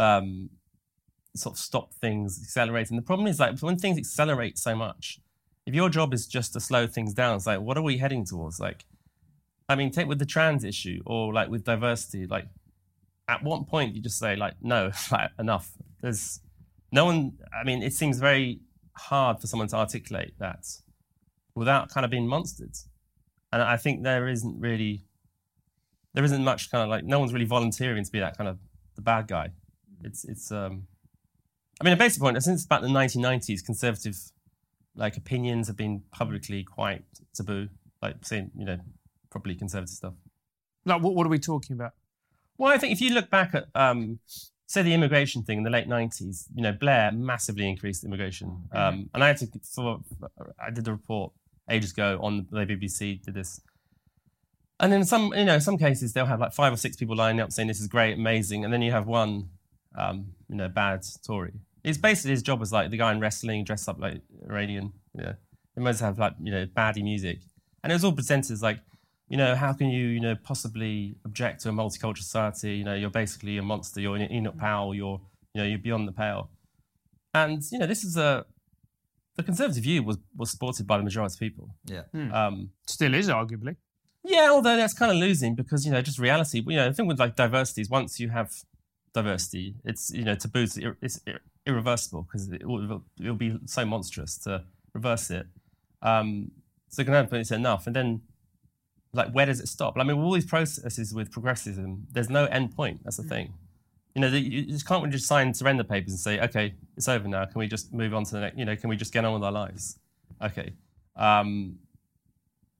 [0.00, 0.50] um,
[1.36, 2.96] sort of stop things accelerating.
[2.96, 5.20] The problem is like when things accelerate so much,
[5.66, 8.24] if your job is just to slow things down, it's like, what are we heading
[8.24, 8.58] towards?
[8.58, 8.84] Like,
[9.68, 12.46] I mean, take with the trans issue or like with diversity, like
[13.28, 15.72] at what point you just say like, no, like, enough.
[16.00, 16.40] There's
[16.90, 17.32] no one.
[17.52, 18.60] I mean, it seems very
[18.96, 20.64] hard for someone to articulate that
[21.54, 22.76] without kind of being monstered.
[23.52, 25.04] And I think there isn't really,
[26.14, 28.58] there isn't much kind of like no one's really volunteering to be that kind of
[28.96, 29.50] the bad guy.
[30.02, 30.50] It's it's.
[30.50, 30.86] um
[31.80, 32.42] I mean, a basic point.
[32.42, 34.16] Since about the 1990s, conservative
[34.96, 37.04] like opinions have been publicly quite
[37.34, 37.68] taboo.
[38.02, 38.78] Like saying, you know,
[39.30, 40.14] probably conservative stuff.
[40.84, 41.92] Like what, what are we talking about?
[42.58, 44.18] Well, I think if you look back at, um,
[44.66, 49.08] say, the immigration thing in the late '90s, you know, Blair massively increased immigration, um,
[49.14, 50.00] and I had to for
[50.60, 51.32] I did the report
[51.70, 53.60] ages ago on the BBC did this,
[54.80, 57.14] and in some you know in some cases they'll have like five or six people
[57.14, 59.50] lining up saying this is great, amazing, and then you have one,
[59.96, 61.52] um, you know, bad Tory.
[61.84, 64.92] It's basically his job was like the guy in wrestling dressed up like Iranian.
[65.14, 65.34] Yeah,
[65.76, 67.38] they must have like you know baddie music,
[67.84, 68.80] and it was all presented as like
[69.28, 72.76] you know, how can you, you know, possibly object to a multicultural society?
[72.76, 74.00] You know, you're basically a monster.
[74.00, 74.94] You're Enoch Powell.
[74.94, 75.20] You're,
[75.54, 76.50] you know, you're beyond the pale.
[77.34, 78.46] And you know, this is a
[79.36, 81.70] the conservative view was was supported by the majority of people.
[81.84, 82.02] Yeah.
[82.32, 83.76] Um, Still is arguably.
[84.24, 86.62] yeah, although that's kind of losing because you know, just reality.
[86.66, 88.50] You know, the thing with like diversity is once you have
[89.14, 90.76] diversity, it's you know, taboos.
[90.78, 94.64] ir- It's ir- irreversible because it will, it will be so monstrous to
[94.94, 95.46] reverse it.
[96.02, 96.50] Um,
[96.88, 98.22] so can conservative it's enough, and then
[99.12, 99.96] like where does it stop?
[99.96, 103.00] I mean, with all these processes with progressivism, there's no end point.
[103.04, 103.54] That's the thing.
[104.14, 107.08] You know, the, you just can't really just sign surrender papers and say, okay, it's
[107.08, 107.44] over now.
[107.44, 108.58] Can we just move on to the next?
[108.58, 109.98] You know, can we just get on with our lives?
[110.42, 110.72] Okay.
[111.16, 111.78] Um,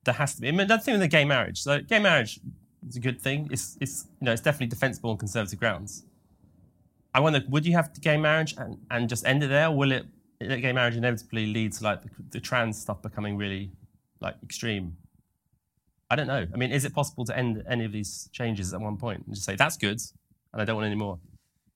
[0.05, 0.49] there has to be.
[0.49, 1.63] I mean, that's the thing with the gay marriage.
[1.63, 2.41] So, gay marriage
[2.89, 3.49] is a good thing.
[3.51, 6.05] It's, it's you know, it's definitely defensible on conservative grounds.
[7.15, 9.69] I wonder, would you have gay marriage and, and just end it there?
[9.69, 10.07] Or will it,
[10.41, 13.71] gay marriage inevitably lead to like the, the trans stuff becoming really
[14.21, 14.97] like extreme?
[16.11, 16.47] I don't know.
[16.53, 19.35] I mean, is it possible to end any of these changes at one point and
[19.35, 20.01] just say that's good,
[20.53, 21.19] and I don't want any more.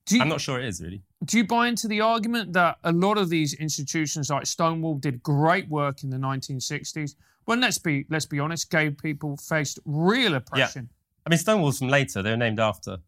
[0.07, 1.01] Do you, I'm not sure it is really.
[1.27, 5.23] do you buy into the argument that a lot of these institutions like Stonewall did
[5.23, 7.15] great work in the 1960s?
[7.47, 10.89] Well, let's be let's be honest, gay people faced real oppression.
[10.91, 11.23] Yeah.
[11.27, 12.23] I mean, Stonewall's from later.
[12.23, 12.99] They were named after.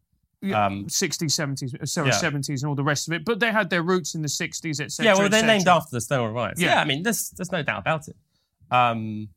[0.43, 2.19] Um, 60s, 70s, uh, sorry, Yeah.
[2.21, 3.25] 70s, and all the rest of it.
[3.25, 5.03] But they had their roots in the 60s, etc.
[5.03, 6.61] yeah, well, they're named after the Stonewall riots.
[6.61, 6.75] Yeah.
[6.75, 8.15] Yeah, I mean, there's there's no doubt about it.
[8.69, 9.29] Um,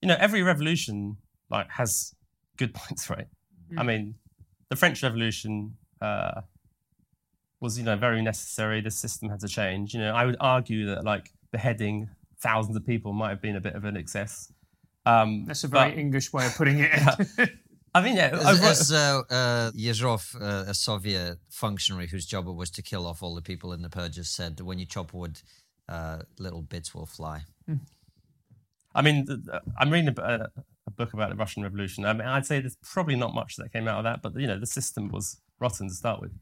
[0.00, 1.18] you know, every revolution
[1.50, 2.14] like has
[2.56, 3.28] good points, right?
[3.76, 3.86] I Mm.
[3.86, 4.14] mean,
[4.68, 6.42] the French Revolution uh,
[7.60, 8.80] was you know very necessary.
[8.80, 9.94] The system had to change.
[9.94, 13.60] You know, I would argue that like beheading thousands of people might have been a
[13.60, 14.52] bit of an excess.
[15.06, 16.90] Um, That's a very but- English way of putting it.
[17.94, 22.46] I mean, yeah, As, over- as uh, uh, Yezhov, uh, a Soviet functionary whose job
[22.46, 25.14] it was to kill off all the people in the purges, said, "When you chop
[25.14, 25.40] wood,
[25.88, 27.44] uh, little bits will fly."
[28.94, 30.48] I mean, th- th- I'm reading a,
[30.86, 32.04] a, a book about the Russian Revolution.
[32.04, 34.46] I mean, I'd say there's probably not much that came out of that, but you
[34.46, 36.32] know, the system was rotten to start with.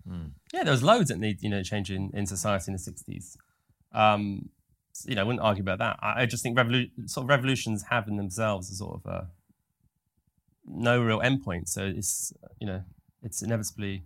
[0.53, 3.37] Yeah, there was loads that need you know changing in society in the '60s.
[3.93, 4.49] Um,
[4.95, 5.99] s- you know, I wouldn't argue about that.
[6.03, 9.25] I, I just think revolu- sort of revolutions have in themselves a sort of uh,
[10.67, 11.69] no real endpoint.
[11.69, 12.83] So it's you know,
[13.23, 14.05] it's inevitably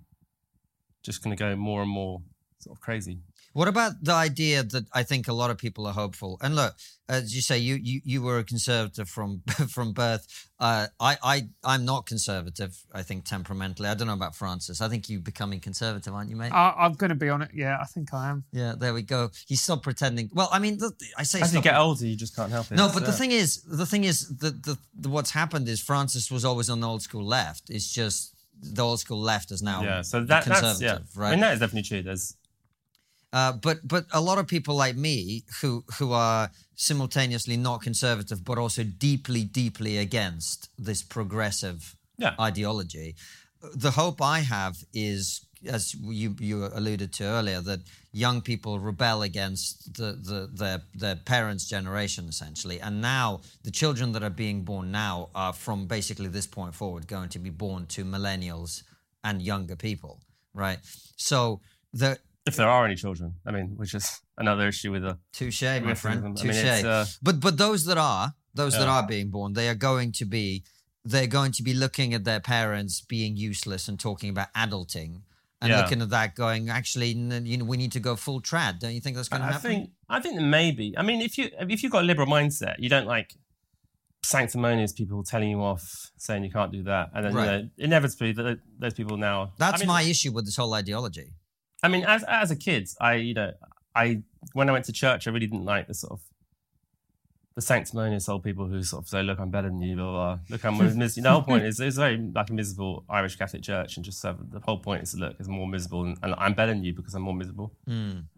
[1.03, 2.23] just going to go more and more
[2.59, 3.21] sort of crazy.
[3.59, 6.39] What about the idea that I think a lot of people are hopeful?
[6.41, 6.77] And look,
[7.09, 10.49] as you say, you you, you were a conservative from from birth.
[10.61, 12.79] Uh, I I I'm not conservative.
[12.95, 13.89] I think temperamentally.
[13.89, 14.81] I don't know about Francis.
[14.81, 16.53] I think you're becoming conservative, aren't you, mate?
[16.53, 17.51] I, I'm going to be on it.
[17.53, 18.45] Yeah, I think I am.
[18.53, 19.33] yeah, there we go.
[19.49, 20.31] He's still pretending.
[20.33, 22.77] Well, I mean, the, I say As you get older, you just can't help it.
[22.77, 25.67] No, It's, but the uh, thing is, the thing is, the, the, the what's happened
[25.69, 27.71] is Francis was always on the old school left.
[27.71, 30.03] It's just the old school left is now yeah.
[30.03, 31.21] So the that, that's conservative, yeah.
[31.21, 31.29] right?
[31.29, 32.03] I mean, that is definitely true.
[32.03, 32.37] There's
[33.33, 38.43] Uh, but but a lot of people like me who who are simultaneously not conservative
[38.45, 42.35] but also deeply deeply against this progressive Yeah.
[42.41, 43.15] ideology.
[43.75, 47.81] The hope I have is, as you you alluded to earlier, that
[48.13, 54.13] young people rebel against the, the their their parents' generation essentially, and now the children
[54.13, 57.87] that are being born now are from basically this point forward going to be born
[57.87, 58.83] to millennials
[59.23, 60.21] and younger people,
[60.55, 60.79] right?
[61.17, 61.61] So
[61.93, 63.35] the if there are any children.
[63.47, 66.23] I mean, which is another issue with the Touche, my friend.
[66.25, 66.35] them.
[66.41, 69.75] I mean, uh, but but those that are those that are being born, they are
[69.91, 70.65] going to be
[71.05, 75.23] they're going to be looking at their parents being useless and talking about adulting
[75.61, 75.81] and Yeah.
[75.81, 77.11] looking at that, going, actually,
[77.53, 78.79] you know, we need to go full trad.
[78.81, 80.87] Don't you think that's going to happen I think I think maybe.
[81.01, 83.35] I mean, if you if you've got a liberal mindset, you don't like
[84.25, 87.45] sanctimonious people telling you off, saying you can't do that, and then Right.
[87.45, 89.53] you know, inevitably th- those people now.
[89.59, 91.33] That's I mean, my issue with this whole ideology.
[91.83, 93.53] I mean, as as a kid, I you know,
[93.95, 96.21] I when I went to church, I really didn't like the sort of
[97.55, 100.35] the sanctimonious old people who sort of say, "Look, I'm better than you." Blah blah.
[100.37, 100.39] blah.
[100.51, 101.23] Look, I'm miserable.
[101.23, 104.39] the whole point is it's very like a miserable Irish Catholic church, and just have,
[104.53, 106.95] the whole point is to look, it's more miserable, and, and I'm better than you
[106.95, 107.73] because I'm more miserable.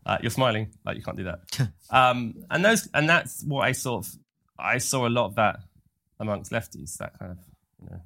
[0.06, 1.40] Uh, you're smiling, like you can't do that.
[1.90, 4.12] um, and those, and that's what I sort of,
[4.58, 5.60] I saw a lot of that
[6.18, 6.96] amongst lefties.
[6.96, 7.38] That kind of,
[7.82, 8.00] you know,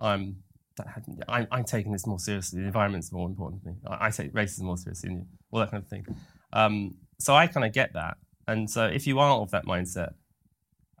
[0.00, 0.36] I'm,
[0.76, 2.60] that had, I'm, I'm taking this more seriously.
[2.60, 3.74] The environment's more important to me.
[3.86, 5.18] I, I take racism more seriously.
[5.50, 6.06] All that kind of thing.
[6.52, 8.16] Um, so I kind of get that.
[8.46, 10.14] And so if you are of that mindset,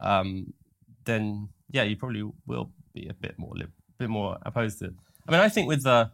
[0.00, 0.52] um,
[1.04, 4.94] then yeah, you probably will be a bit more, lib- bit more opposed to it.
[5.28, 6.10] I mean, I think with the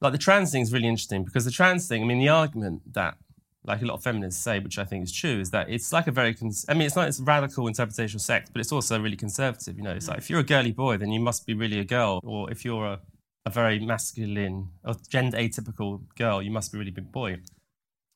[0.00, 2.82] like the trans thing is really interesting because the trans thing, I mean, the argument
[2.92, 3.16] that
[3.66, 6.06] like a lot of feminists say, which I think is true, is that it's like
[6.06, 9.00] a very, cons- I mean, it's not this radical interpretation of sex, but it's also
[9.00, 9.76] really conservative.
[9.76, 10.10] You know, it's mm.
[10.10, 12.64] like if you're a girly boy, then you must be really a girl, or if
[12.64, 13.00] you're a,
[13.44, 17.38] a very masculine or gender atypical girl, you must be really big boy.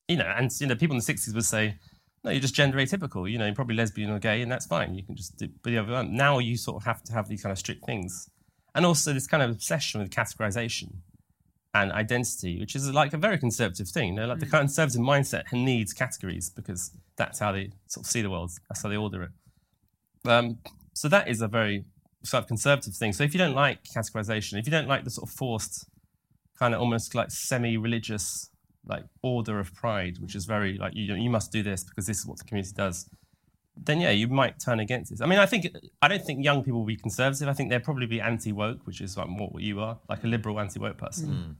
[0.08, 1.76] You know, and you know, people in the '60s would say,
[2.24, 3.30] no, you're just gender atypical.
[3.30, 4.94] You know, you're probably lesbian or gay, and that's fine.
[4.94, 6.16] You can just do the other one.
[6.16, 8.28] Now you sort of have to have these kind of strict things,
[8.74, 10.94] and also this kind of obsession with categorization
[11.74, 14.09] and identity, which is like a very conservative thing.
[14.09, 18.22] You know, like the conservative mindset needs categories because that's how they sort of see
[18.22, 18.50] the world.
[18.68, 19.30] That's how they order it.
[20.28, 20.59] Um,
[20.94, 21.85] so that is a very
[22.24, 23.12] sort of conservative thing.
[23.12, 25.87] So if you don't like categorization, if you don't like the sort of forced,
[26.59, 28.50] kind of almost like semi-religious,
[28.87, 32.18] like order of pride, which is very like you you must do this because this
[32.18, 33.09] is what the community does.
[33.76, 35.20] Then yeah, you might turn against this.
[35.20, 35.68] I mean, I think
[36.02, 37.48] I don't think young people will be conservative.
[37.48, 40.26] I think they'll probably be anti-woke, which is like more what you are, like a
[40.26, 41.56] liberal anti-woke person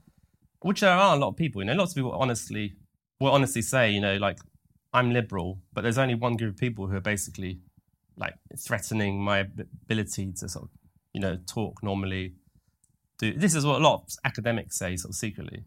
[0.61, 1.61] which there are a lot of people.
[1.61, 2.75] You know, lots of people honestly
[3.19, 4.37] will honestly say, you know, like
[4.93, 7.59] I'm liberal, but there's only one group of people who are basically
[8.17, 10.69] like threatening my ability to sort of,
[11.13, 12.35] you know, talk normally.
[13.17, 15.63] Do this is what a lot of academics say, sort of secretly,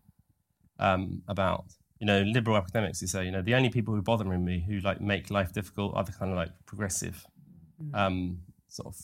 [0.78, 1.64] um, about
[2.00, 4.64] you know liberal academics who say, you know, the only people who are bothering me
[4.66, 7.24] who like make life difficult are the kind of like progressive,
[7.94, 8.96] um, sort of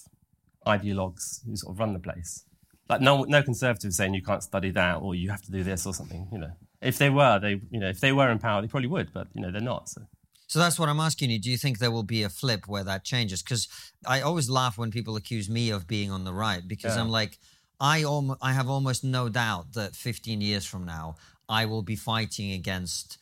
[0.66, 2.44] ideologues who sort of run the place.
[2.88, 5.86] like no no conservative saying you can't study that or you have to do this
[5.86, 6.28] or something.
[6.32, 6.50] You know,
[6.82, 9.28] if they were, they you know, if they were in power, they probably would, but
[9.34, 9.88] you know, they're not.
[9.88, 10.02] So.
[10.48, 11.38] So that's what I'm asking you.
[11.38, 13.40] Do you think there will be a flip where that changes?
[13.40, 13.68] Because
[14.04, 17.02] I always laugh when people accuse me of being on the right because Yeah.
[17.02, 17.38] I'm like,
[17.80, 21.16] I almo- I have almost no doubt that 15 years from now
[21.48, 23.18] I will be fighting against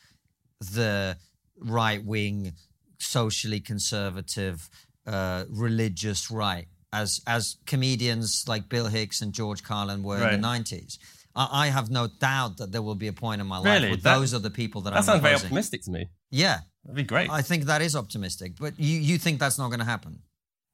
[0.61, 1.17] the
[1.59, 2.53] right wing,
[2.99, 4.69] socially conservative,
[5.07, 10.47] uh, religious right, as as comedians like Bill Hicks and George Carlin were in the
[10.49, 10.99] 90s.
[11.37, 13.89] I, I have no doubt that there will be a point in my life Really?
[13.91, 15.23] where That- those are the people that, That I'm opposing.
[15.23, 16.07] That sounds very optimistic to me.
[16.31, 17.31] Yeah, That'd be great.
[17.31, 20.21] I think that is optimistic, but you, you think that's not going to happen?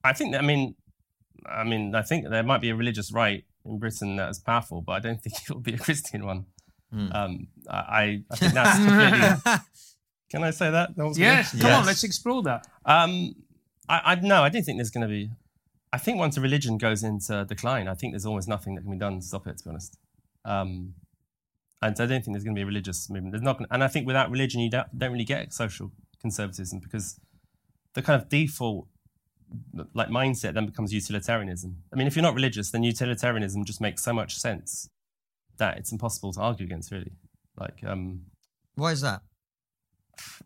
[0.02, 0.74] I think that, I mean,
[1.46, 4.80] I mean, I think there might be a religious right in Britain that is powerful,
[4.80, 6.46] but I don't think it will be a Christian one.
[6.92, 7.08] Hmm.
[7.12, 9.60] Um, I, I think that's completely.
[10.30, 10.96] Can I say that?
[10.96, 11.24] That was good?
[11.24, 12.66] Yes, come on, let's explore that.
[12.84, 13.34] Um,
[13.88, 15.30] I, I no, I don't think there's going to be.
[15.92, 18.90] I think once a religion goes into decline, I think there's almost nothing that can
[18.90, 19.58] be done to stop it.
[19.58, 19.96] To be honest,
[20.44, 20.94] um,
[21.84, 23.32] and so I don't think there's going to be a religious movement.
[23.32, 26.80] There's not, gonna, and I think without religion, you don't, don't really get social conservatism
[26.80, 27.20] because
[27.92, 28.88] the kind of default
[29.94, 31.76] like mindset then becomes utilitarianism.
[31.92, 34.88] I mean, if you're not religious, then utilitarianism just makes so much sense
[35.58, 36.90] that it's impossible to argue against.
[36.90, 37.12] Really,
[37.58, 38.22] like um,
[38.74, 39.22] Why is that?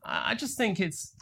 [0.04, 1.14] I just think it's.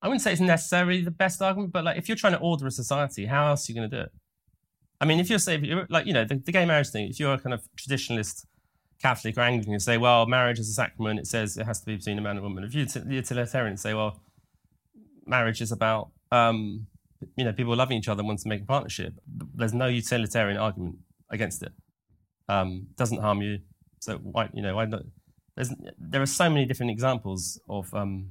[0.00, 2.66] I wouldn't say it's necessarily the best argument, but like if you're trying to order
[2.66, 4.12] a society, how else are you going to do it?
[5.00, 7.08] I mean, if you're say, if you're, like you know, the, the gay marriage thing.
[7.08, 8.44] If you're a kind of traditionalist
[9.00, 11.20] Catholic or Anglican, you say, well, marriage is a sacrament.
[11.20, 12.64] It says it has to be between a man and a woman.
[12.64, 14.20] If you're util- utilitarian, say, well,
[15.26, 16.86] marriage is about um,
[17.36, 19.14] you know people loving each other and want to make a partnership.
[19.54, 20.96] There's no utilitarian argument
[21.30, 21.72] against it.
[22.48, 23.58] Um, doesn't harm you.
[24.00, 25.02] So why you know why not?
[25.56, 27.92] There's, there are so many different examples of.
[27.94, 28.28] Um,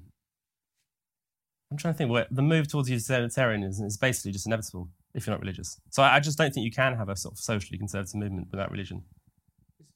[1.70, 5.34] I'm trying to think where the move towards utilitarianism is basically just inevitable if you're
[5.36, 5.78] not religious.
[5.90, 8.48] So I, I just don't think you can have a sort of socially conservative movement
[8.52, 9.04] without religion.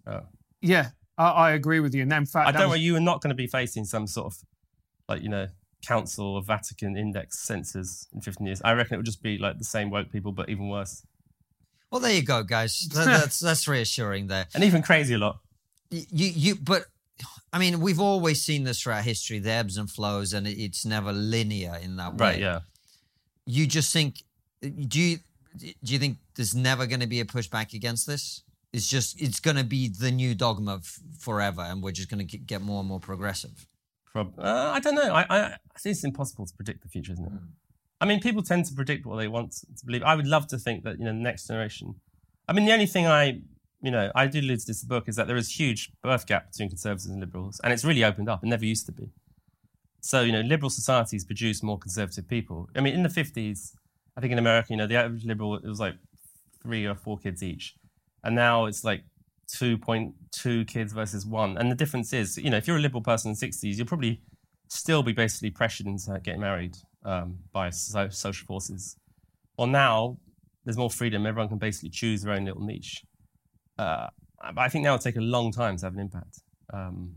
[0.05, 0.21] Uh,
[0.61, 2.01] Yeah, I, I agree with you.
[2.01, 4.05] And in fact, I don't was- worry, you are not going to be facing some
[4.07, 4.37] sort of
[5.07, 5.47] like you know
[5.81, 8.61] Council of Vatican index censors in 15 years.
[8.63, 11.03] I reckon it would just be like the same woke people, but even worse
[11.91, 12.87] Well, there you go, guys.
[12.93, 14.47] That, that's that's reassuring there.
[14.53, 15.39] and even crazy a lot.
[15.89, 16.85] You you but
[17.53, 21.11] I mean, we've always seen this throughout history, the ebbs and flows, and it's never
[21.11, 22.27] linear in that way.
[22.27, 22.39] Right?
[22.39, 22.59] Yeah.
[23.45, 24.23] You just think
[24.87, 25.17] do you
[25.57, 28.43] do you think there's never going to be a pushback against this?
[28.73, 32.25] It's just it's going to be the new dogma f- forever, and we're just going
[32.25, 33.65] to get more and more progressive.
[34.11, 35.13] Prob- uh, I don't know.
[35.13, 37.31] I, I, I think it's impossible to predict the future, isn't it?
[38.01, 40.03] I mean, people tend to predict what they want to believe.
[40.03, 41.95] I would love to think that you know the next generation.
[42.47, 43.41] I mean, the only thing I,
[43.81, 45.91] you know, I do allude to this in the book is that there is huge
[46.01, 48.43] birth gap between conservatives and liberals, and it's really opened up.
[48.43, 49.11] It never used to be.
[50.01, 52.69] So you know, liberal societies produce more conservative people.
[52.75, 53.73] I mean, in the fifties,
[54.17, 55.95] I think in America, you know, the average liberal it was like
[56.61, 57.75] three or four kids each,
[58.23, 59.03] and now it's like
[59.51, 61.57] 2.2 kids versus one.
[61.57, 63.87] And the difference is, you know, if you're a liberal person in the 60s, you'll
[63.87, 64.21] probably
[64.69, 68.95] still be basically pressured into getting married um, by so- social forces.
[69.57, 70.17] Well, now
[70.65, 71.25] there's more freedom.
[71.25, 73.03] Everyone can basically choose their own little niche.
[73.77, 74.07] Uh,
[74.55, 76.39] but I think now it'll take a long time to have an impact.
[76.73, 77.15] Um,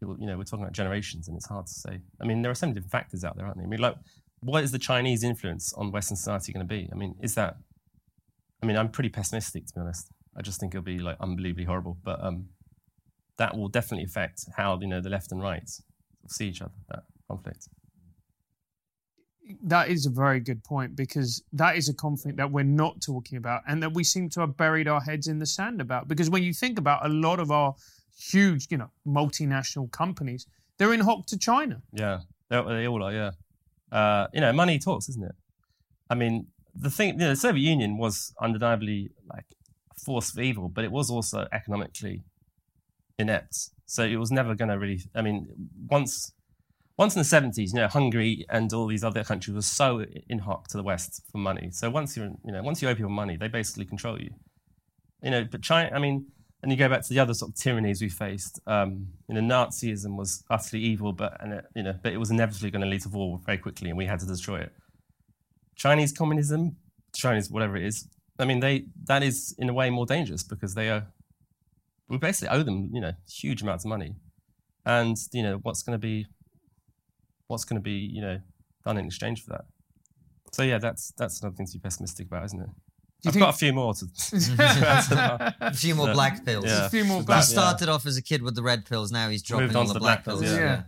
[0.00, 1.98] you know, we're talking about generations, and it's hard to say.
[2.20, 3.66] I mean, there are so many different factors out there, aren't there?
[3.66, 3.96] I mean, like,
[4.40, 6.88] what is the Chinese influence on Western society going to be?
[6.92, 7.56] I mean, is that?
[8.62, 10.10] I mean, I'm pretty pessimistic to be honest.
[10.36, 11.98] I just think it'll be like unbelievably horrible.
[12.02, 12.48] But um,
[13.38, 15.68] that will definitely affect how you know the left and right
[16.28, 16.72] see each other.
[16.88, 17.68] That conflict.
[19.62, 23.38] that is a very good point because that is a conflict that we're not talking
[23.38, 26.08] about and that we seem to have buried our heads in the sand about.
[26.08, 27.74] Because when you think about a lot of our
[28.16, 30.46] huge, you know, multinational companies,
[30.78, 31.82] they're in hock to China.
[31.92, 33.12] Yeah, they, all are.
[33.12, 33.30] Yeah,
[33.92, 35.34] uh, you know, money talks, isn't it?
[36.10, 39.46] I mean, the thing, you know, the Soviet Union was undeniably like
[40.04, 42.24] force for evil, but it was also economically
[43.18, 43.70] inept.
[43.86, 45.00] So it was never going to really.
[45.14, 45.46] I mean,
[45.88, 46.32] once
[46.96, 50.38] once in the seventies, you know, Hungary and all these other countries were so in
[50.38, 51.70] hock to the West for money.
[51.70, 54.30] So once you're, you know, once you owe people money, they basically control you.
[55.22, 55.90] You know, but China.
[55.94, 56.26] I mean,
[56.62, 58.58] and you go back to the other sort of tyrannies we faced.
[58.66, 62.30] Um, you know, Nazism was utterly evil, but and it, you know, but it was
[62.30, 64.72] inevitably going to lead to war very quickly, and we had to destroy it.
[65.76, 66.76] Chinese communism,
[67.14, 68.08] Chinese whatever it is.
[68.38, 71.06] I mean, they that is in a way more dangerous because they are.
[72.08, 74.16] We basically owe them, you know, huge amounts of money,
[74.84, 76.26] and you know what's going to be,
[77.46, 78.40] what's going to be, you know,
[78.84, 79.64] done in exchange for that.
[80.52, 82.68] So yeah, that's that's another thing to be pessimistic about, isn't it?
[83.22, 84.06] you I've think- got a few more to.
[84.30, 86.66] to A few more black pills.
[86.66, 86.86] Yeah.
[86.86, 89.10] A few more Black, He black- started off as a kid with the red pills.
[89.10, 90.42] Now he's dropping Moved all on the to the black, black pills.
[90.42, 90.82] pills, yeah.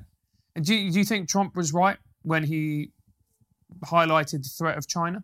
[0.54, 2.90] And do you, do you think Trump was right when he
[3.86, 5.22] highlighted the threat of China?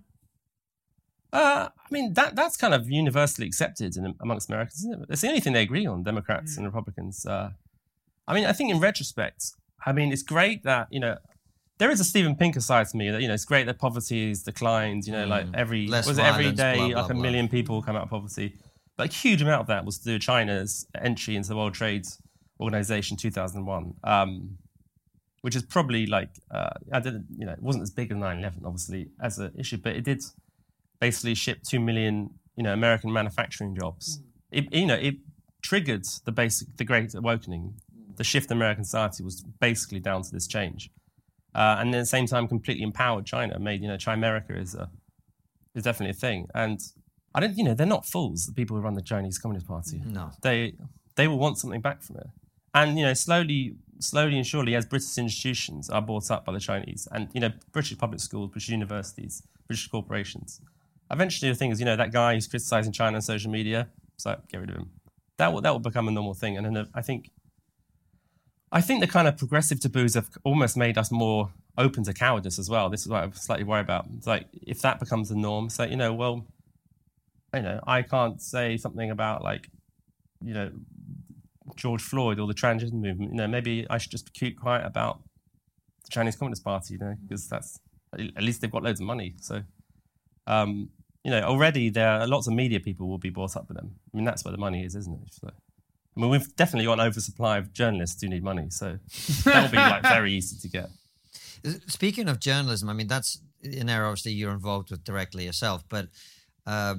[1.33, 4.81] Uh, I mean, that that's kind of universally accepted in, amongst Americans.
[4.81, 5.07] Isn't it?
[5.09, 7.25] It's the only thing they agree on, Democrats and Republicans.
[7.25, 7.51] Uh,
[8.29, 9.53] I mean, I think in retrospect,
[9.85, 11.17] I mean, it's great that you know
[11.79, 14.29] there is a Steven Pinker side to me that you know it's great that poverty
[14.29, 15.07] has declined.
[15.07, 17.23] You know, like every Less was it every day blah, blah, like a blah.
[17.23, 18.55] million people come out of poverty,
[18.97, 22.07] but a huge amount of that was through China's entry into the World Trade
[22.61, 24.59] Organization 2001, um,
[25.41, 28.67] which is probably like uh, I didn't you know it wasn't as big as 9/11
[28.67, 30.23] obviously as an issue, but it did
[31.07, 32.15] basically shipped two million
[32.57, 34.05] you know American manufacturing jobs.
[34.19, 34.23] Mm.
[34.59, 35.17] It you know it
[35.69, 37.65] triggered the basic the Great Awakening.
[37.65, 38.17] Mm.
[38.17, 40.91] The shift in American society was basically down to this change
[41.55, 43.59] uh, and at the same time completely empowered China.
[43.59, 44.91] Made you know Chimerica is a
[45.75, 46.81] is definitely a thing, and
[47.35, 48.47] I don't you know they're not fools.
[48.47, 50.13] The people who run the Chinese Communist Party, mm.
[50.13, 50.31] No.
[50.43, 50.75] they
[51.17, 52.29] they will want something back from it,
[52.75, 56.61] and you know slowly slowly and surely as British institutions are bought up by the
[56.61, 60.61] Chinese, and you know British public schools, British universities, British corporations.
[61.13, 64.41] Eventually, the thing is, you know, that guy who's criticizing China on social media, so
[64.51, 64.91] get rid of him.
[65.37, 67.31] That will that will become a normal thing, and then I think
[68.73, 72.59] I think the kind of progressive taboos have almost made us more open to cowardice
[72.59, 72.89] as well.
[72.89, 74.07] This is what I'm slightly worried about.
[74.17, 76.47] It's like if that becomes the norm, so you know, well,
[77.55, 79.69] you know, I can't say something about like,
[80.43, 80.71] you know,
[81.77, 83.33] George Floyd or the transgender movement.
[83.33, 85.21] You know, maybe I should just keep quiet about
[86.05, 86.95] the Chinese Communist Party.
[86.95, 87.79] You know, because that's
[88.15, 89.35] at least they've got loads of money.
[89.41, 89.63] So,
[90.47, 90.89] um,
[91.25, 93.95] you know, already there are lots of media people will be brought up with them.
[94.13, 95.33] I mean, that's where the money is, isn't it?
[95.35, 98.99] So, I mean, we've definitely got an oversupply of journalists who need money, so
[99.45, 100.91] that'll be like very easy to get.
[101.87, 106.09] Speaking of journalism, I mean that's an area obviously you're involved with directly yourself, but
[106.67, 106.97] uh,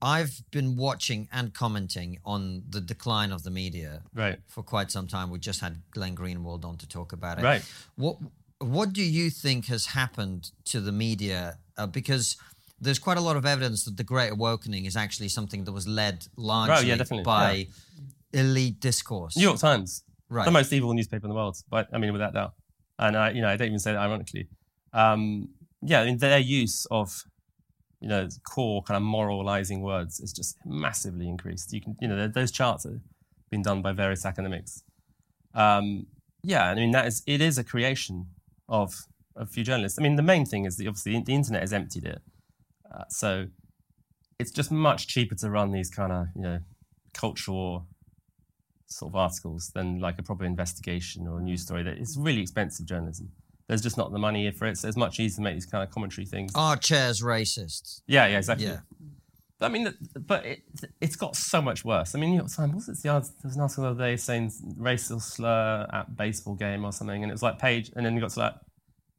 [0.00, 4.38] I've been watching and commenting on the decline of the media Right.
[4.48, 5.30] for quite some time.
[5.30, 7.42] We just had Glenn Greenwald on to talk about it.
[7.44, 7.62] Right.
[7.96, 8.16] What
[8.58, 11.58] What do you think has happened to the media?
[11.76, 12.36] Uh, because
[12.80, 15.86] there's quite a lot of evidence that the Great Awakening is actually something that was
[15.86, 17.68] led largely definitely, by
[18.32, 19.36] elite discourse.
[19.36, 20.44] New York Times, Right.
[20.44, 22.54] the most evil newspaper in the world, but I mean, without doubt.
[22.98, 24.48] And I, you know, I don't even say that ironically.
[24.92, 25.48] Um,
[25.82, 27.24] yeah, I mean, their use of,
[28.00, 31.72] you know, core kind of moralizing words is just massively increased.
[31.72, 33.00] You can, you know, those charts have
[33.50, 34.82] been done by various academics.
[35.54, 36.06] Um,
[36.42, 38.26] yeah, I mean, that is, it is a creation
[38.68, 38.94] of
[39.36, 39.98] a few journalists.
[39.98, 42.20] I mean, the main thing is that obviously the internet has emptied it.
[42.94, 43.46] Uh, so
[44.38, 46.60] it's just much cheaper to run these kind of, you know,
[47.12, 47.86] cultural
[48.86, 51.82] sort of articles than like a proper investigation or a news story.
[51.82, 53.30] That it's really expensive journalism.
[53.66, 54.76] There's just not the money for it.
[54.76, 56.52] So it's much easier to make these kind of commentary things.
[56.54, 58.02] Our chair's racist.
[58.06, 58.66] Yeah, yeah, exactly.
[58.66, 58.80] Yeah.
[59.60, 60.62] I mean, but it,
[61.00, 62.14] it's got so much worse.
[62.14, 63.02] I mean, New York Times, was it?
[63.02, 66.92] The there was an article the other day saying racial slur at baseball game or
[66.92, 68.54] something, and it was like page, and then you got to like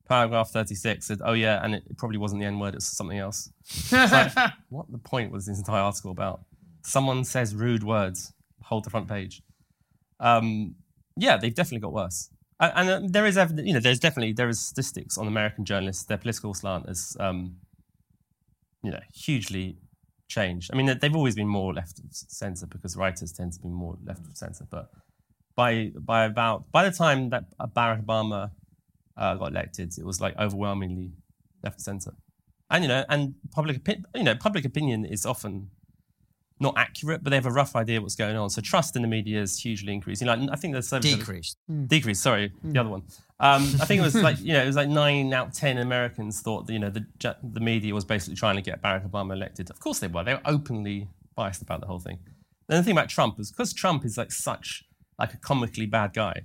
[0.08, 3.50] paragraph 36 said, oh yeah, and it probably wasn't the N word, it's something else.
[3.68, 4.32] It's like,
[4.70, 6.42] what the point was this entire article about?
[6.84, 8.34] Someone says rude words,
[8.64, 9.42] hold the front page.
[10.20, 10.76] Um,
[11.18, 12.30] yeah, they've definitely got worse.
[12.60, 15.66] And, and uh, there is evidence, you know, there's definitely, there is statistics on American
[15.66, 17.58] journalists, their political slant has, um,
[18.84, 19.78] you know, hugely
[20.28, 20.70] changed.
[20.74, 23.68] I mean, they- they've always been more left of center because writers tend to be
[23.70, 24.66] more left of center.
[24.70, 24.90] But
[25.56, 28.52] by by about by the time that Barack Obama
[29.18, 31.12] uh, got elected, it was like overwhelmingly
[31.64, 32.14] left center.
[32.70, 35.70] And you know, and public opi- you know, public opinion is often
[36.60, 38.50] not accurate, but they have a rough idea what's going on.
[38.50, 40.28] So trust in the media is hugely increasing.
[40.28, 41.58] Like I think there's so Decreased.
[41.88, 42.20] decrease.
[42.20, 43.04] Sorry, the other one.
[43.40, 45.78] Um, I think it was like you know it was like nine out of ten
[45.78, 47.06] Americans thought that, you know the
[47.44, 49.70] the media was basically trying to get Barack Obama elected.
[49.70, 50.24] Of course they were.
[50.24, 52.20] They were openly biased about the whole thing.
[52.70, 54.86] And the thing about Trump is because Trump is like such
[55.20, 56.44] like a comically bad guy,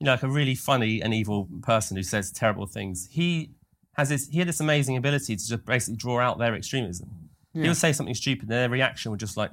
[0.00, 3.08] you know, like a really funny and evil person who says terrible things.
[3.10, 3.50] He
[3.94, 7.10] has this he had this amazing ability to just basically draw out their extremism.
[7.52, 9.50] He would say something stupid, and their reaction would just like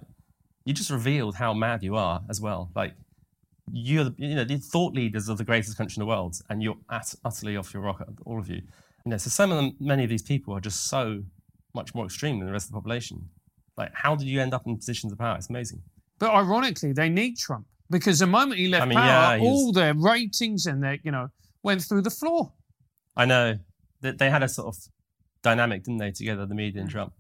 [0.64, 2.70] you just revealed how mad you are as well.
[2.76, 2.94] Like
[3.72, 6.62] you're the, you know the thought leaders of the greatest country in the world, and
[6.62, 8.62] you're at, utterly off your rocker, all of you.
[9.06, 11.24] You know, so some of them, many of these people are just so
[11.74, 13.30] much more extreme than the rest of the population.
[13.78, 15.36] Like, how did you end up in positions of power?
[15.36, 15.82] It's amazing.
[16.18, 19.72] But ironically, they need Trump because the moment he left I mean, power, yeah, all
[19.72, 21.30] their ratings and their, you know,
[21.64, 22.54] went through the floor.
[23.16, 23.60] I know
[24.02, 24.78] that they had a sort of
[25.42, 27.14] dynamic, didn't they, together, the media and Trump.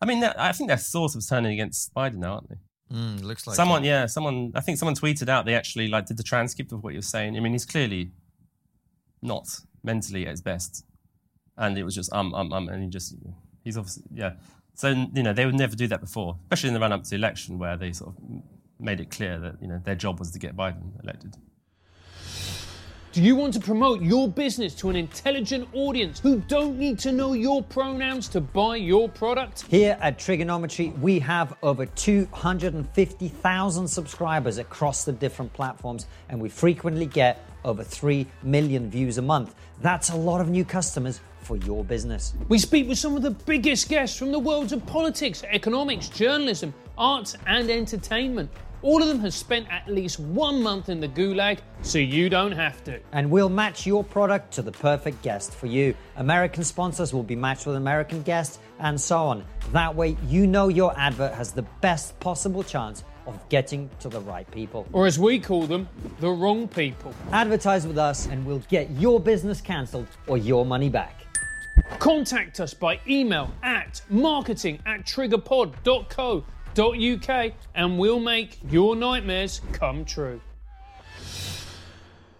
[0.00, 2.56] I mean, I think they're sort of turning against Biden now, aren't they?
[2.92, 3.88] Mm, looks like someone, it.
[3.88, 4.52] yeah, someone.
[4.54, 7.36] I think someone tweeted out they actually like did the transcript of what you're saying.
[7.36, 8.12] I mean, he's clearly
[9.22, 9.48] not
[9.82, 10.84] mentally at his best,
[11.56, 13.14] and it was just um um um, and he just
[13.64, 14.34] he's obviously yeah.
[14.74, 17.10] So you know they would never do that before, especially in the run up to
[17.10, 18.22] the election where they sort of
[18.78, 21.36] made it clear that you know their job was to get Biden elected.
[23.14, 27.12] Do you want to promote your business to an intelligent audience who don't need to
[27.12, 29.66] know your pronouns to buy your product?
[29.68, 37.06] Here at TRIGGERnometry, we have over 250,000 subscribers across the different platforms, and we frequently
[37.06, 39.54] get over 3 million views a month.
[39.80, 42.34] That's a lot of new customers for your business.
[42.48, 46.74] We speak with some of the biggest guests from the worlds of politics, economics, journalism,
[46.96, 48.50] arts, and entertainment.
[48.82, 52.52] All of them have spent at least one month in the gulag, so you don't
[52.52, 53.00] have to.
[53.12, 55.94] And we'll match your product to the perfect guest for you.
[56.16, 59.44] American sponsors will be matched with American guests, and so on.
[59.72, 64.20] That way, you know your advert has the best possible chance of getting to the
[64.20, 64.86] right people.
[64.92, 65.88] Or as we call them,
[66.20, 67.14] the wrong people.
[67.32, 71.24] Advertise with us, and we'll get your business cancelled or your money back.
[71.98, 80.40] Contact us by email at marketing at triggerpod.co.uk and we'll make your nightmares come true.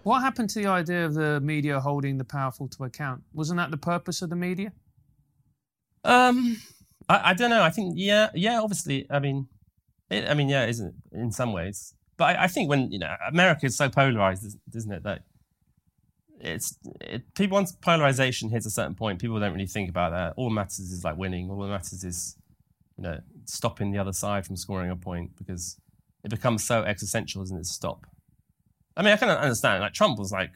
[0.03, 3.23] What happened to the idea of the media holding the powerful to account?
[3.33, 4.73] Wasn't that the purpose of the media?
[6.05, 6.59] Um,
[7.09, 7.63] I, I don't know.
[7.63, 8.61] I think yeah, yeah.
[8.61, 9.49] Obviously, I mean,
[10.11, 11.95] it, I mean, yeah, isn't it in some ways?
[12.17, 15.03] But I, I, think when you know America is so polarized, isn't it?
[15.03, 15.23] That
[16.41, 20.35] it's it, people once polarization hits a certain point, people don't really think about that.
[20.37, 21.51] All that matters is like winning.
[21.51, 22.37] All that matters is
[22.97, 25.79] you know, stopping the other side from scoring a point because
[26.23, 27.65] it becomes so existential, isn't it?
[27.65, 28.07] To stop.
[28.97, 29.83] I mean, I kind of understand.
[29.83, 30.53] Like Trump was like,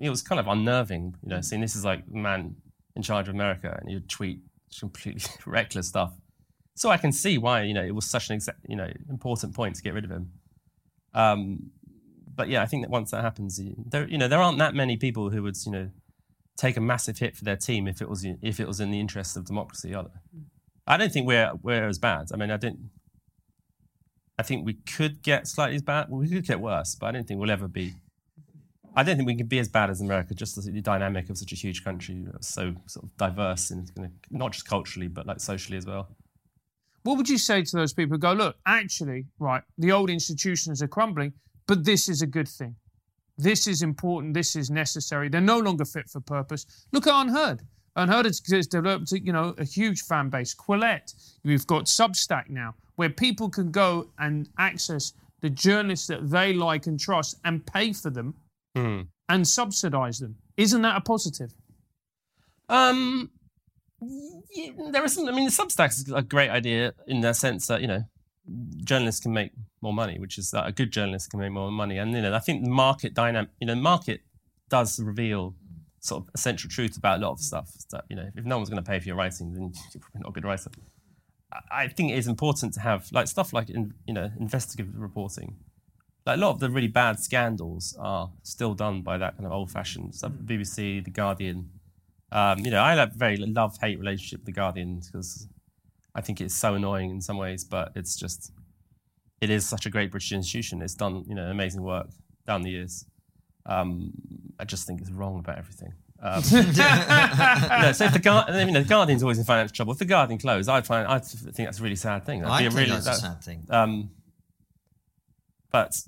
[0.00, 2.54] it was kind of unnerving, you know, seeing this is like man
[2.94, 4.40] in charge of America and you tweet
[4.78, 6.12] completely reckless stuff.
[6.74, 9.76] So I can see why, you know, it was such an, you know, important point
[9.76, 10.32] to get rid of him.
[11.14, 11.70] Um,
[12.34, 14.96] but yeah, I think that once that happens, there, you know, there aren't that many
[14.96, 15.90] people who would, you know,
[16.56, 19.00] take a massive hit for their team if it was if it was in the
[19.00, 20.20] interest of democracy, are there?
[20.86, 22.28] I don't think we're we're as bad.
[22.32, 22.90] I mean, I didn't.
[24.38, 26.06] I think we could get slightly as bad.
[26.08, 27.94] We could get worse, but I don't think we'll ever be.
[28.94, 30.34] I don't think we can be as bad as America.
[30.34, 33.90] Just the dynamic of such a huge country, so sort of diverse and
[34.30, 36.08] not just culturally, but like socially as well.
[37.04, 40.82] What would you say to those people who go, look, actually, right, the old institutions
[40.82, 41.32] are crumbling,
[41.66, 42.76] but this is a good thing.
[43.38, 44.34] This is important.
[44.34, 45.28] This is necessary.
[45.28, 46.86] They're no longer fit for purpose.
[46.92, 47.60] Look at UnHerd.
[47.96, 50.54] UnHerd has developed, you know, a huge fan base.
[50.54, 51.12] Quillette,
[51.44, 56.86] we've got Substack now, where people can go and access the journalists that they like
[56.86, 58.34] and trust and pay for them
[58.76, 59.06] mm.
[59.28, 60.36] and subsidize them.
[60.56, 61.52] Isn't that a positive?
[62.68, 63.30] Um,
[64.90, 65.14] there is.
[65.14, 68.04] Some, I mean, the Substack is a great idea in the sense that you know
[68.84, 71.98] journalists can make more money, which is that a good journalist can make more money.
[71.98, 74.20] And you know, I think the market dynamic, you know, market
[74.68, 75.54] does reveal
[76.00, 77.70] sort of essential truth about a lot of stuff.
[77.90, 80.20] That you know, if no one's going to pay for your writing, then you're probably
[80.20, 80.70] not a good writer.
[81.70, 85.56] I think it is important to have like stuff like in, you know investigative reporting.
[86.24, 89.52] Like a lot of the really bad scandals are still done by that kind of
[89.52, 90.30] old-fashioned stuff.
[90.30, 90.46] Mm.
[90.46, 91.70] BBC, The Guardian.
[92.32, 95.46] Um, you know, I have a very love-hate relationship with The Guardian because
[96.14, 98.52] I think it's so annoying in some ways, but it's just
[99.40, 100.82] it is such a great British institution.
[100.82, 102.08] It's done you know amazing work
[102.46, 103.04] down the years.
[103.66, 104.12] Um,
[104.58, 105.92] I just think it's wrong about everything.
[106.20, 109.92] Um, so if the, Guard- I mean, the Guardian's always in financial trouble.
[109.92, 112.40] If the Guardian closed, I'd find I think that's a really sad thing.
[112.40, 113.66] That'd I think really, that's that, a sad thing.
[113.68, 114.10] Um,
[115.70, 116.00] but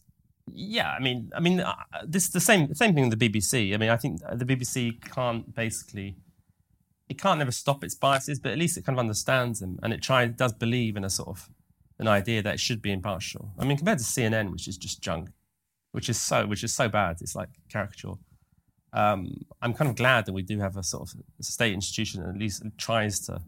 [0.53, 1.75] yeah, I mean, I mean, uh,
[2.05, 3.75] this the same same thing with the BBC.
[3.75, 6.17] I mean, I think the BBC can't basically
[7.09, 9.93] it can't never stop its biases, but at least it kind of understands them and
[9.93, 11.49] it tries does believe in a sort of
[11.99, 13.53] an idea that it should be impartial.
[13.59, 15.31] I mean, compared to CNN, which is just junk
[15.95, 17.19] which is so which is so bad.
[17.21, 18.15] It's like caricature.
[18.93, 19.33] Um,
[19.63, 22.37] I'm kind of glad that we do have a sort of state institution that at
[22.37, 23.41] least tries to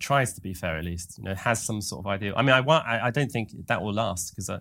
[0.00, 0.76] tries to be fair.
[0.76, 2.34] At least you know has some sort of idea.
[2.34, 4.58] I mean, I I, I don't think that will last because uh,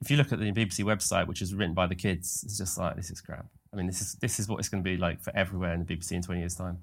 [0.00, 2.78] if you look at the BBC website, which is written by the kids, it's just
[2.78, 3.46] like this is crap.
[3.72, 5.84] I mean, this is this is what it's going to be like for everywhere in
[5.84, 6.78] the BBC in 20 years' time.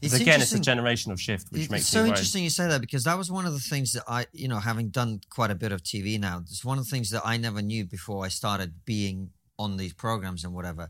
[0.00, 3.04] It's again, it's a generational shift, which it's makes so interesting you say that because
[3.04, 5.72] that was one of the things that I, you know, having done quite a bit
[5.72, 8.84] of TV now, it's one of the things that I never knew before I started
[8.86, 10.88] being on these programs and whatever.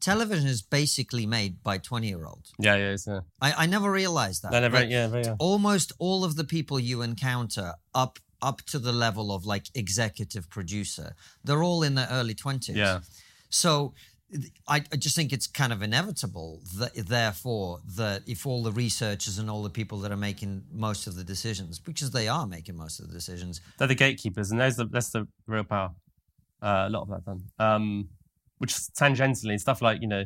[0.00, 2.52] Television is basically made by 20 year olds.
[2.58, 3.14] Yeah, yeah, yeah.
[3.14, 4.52] Uh, I, I never realized that.
[4.52, 5.36] Never, yeah, yeah.
[5.38, 10.50] Almost all of the people you encounter up up to the level of like executive
[10.50, 11.14] producer,
[11.44, 12.74] they're all in their early 20s.
[12.74, 13.00] Yeah.
[13.48, 13.94] So
[14.66, 19.38] I, I, just think it's kind of inevitable that therefore that if all the researchers
[19.38, 22.76] and all the people that are making most of the decisions because they are making
[22.76, 23.60] most of the decisions.
[23.78, 25.90] They're the gatekeepers and there's the, that's the real power
[26.62, 27.42] uh, a lot of that done.
[27.58, 28.08] Um,
[28.58, 30.24] which tangentially stuff like you know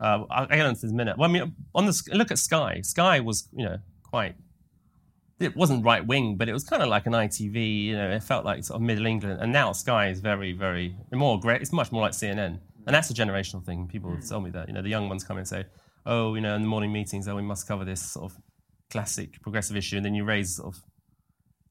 [0.00, 1.18] uh, I'll get into this minute.
[1.18, 2.80] Well I mean on the look at Sky.
[2.82, 4.36] Sky was you know quite
[5.40, 7.84] it wasn't right wing, but it was kind of like an ITV.
[7.84, 9.40] You know, it felt like sort of Middle England.
[9.40, 11.60] And now Sky is very, very more great.
[11.62, 12.58] It's much more like CNN.
[12.86, 13.88] And that's a generational thing.
[13.88, 14.68] People tell me that.
[14.68, 15.64] You know, the young ones come and say,
[16.06, 18.38] oh, you know, in the morning meetings, oh, we must cover this sort of
[18.90, 19.96] classic progressive issue.
[19.96, 20.82] And then you raise sort of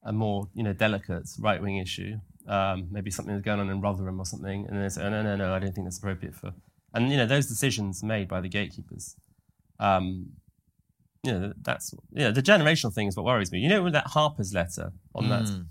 [0.04, 2.16] a more, you know, delicate right wing issue.
[2.48, 4.66] Um, maybe something that's going on in Rotherham or something.
[4.66, 6.54] And then they say, oh, no, no, no, I don't think that's appropriate for.
[6.94, 9.16] And, you know, those decisions made by the gatekeepers.
[9.80, 10.32] Um,
[11.24, 13.60] you know, that's, you know, the generational thing is what worries me.
[13.60, 15.62] You know, that Harper's letter on that hmm.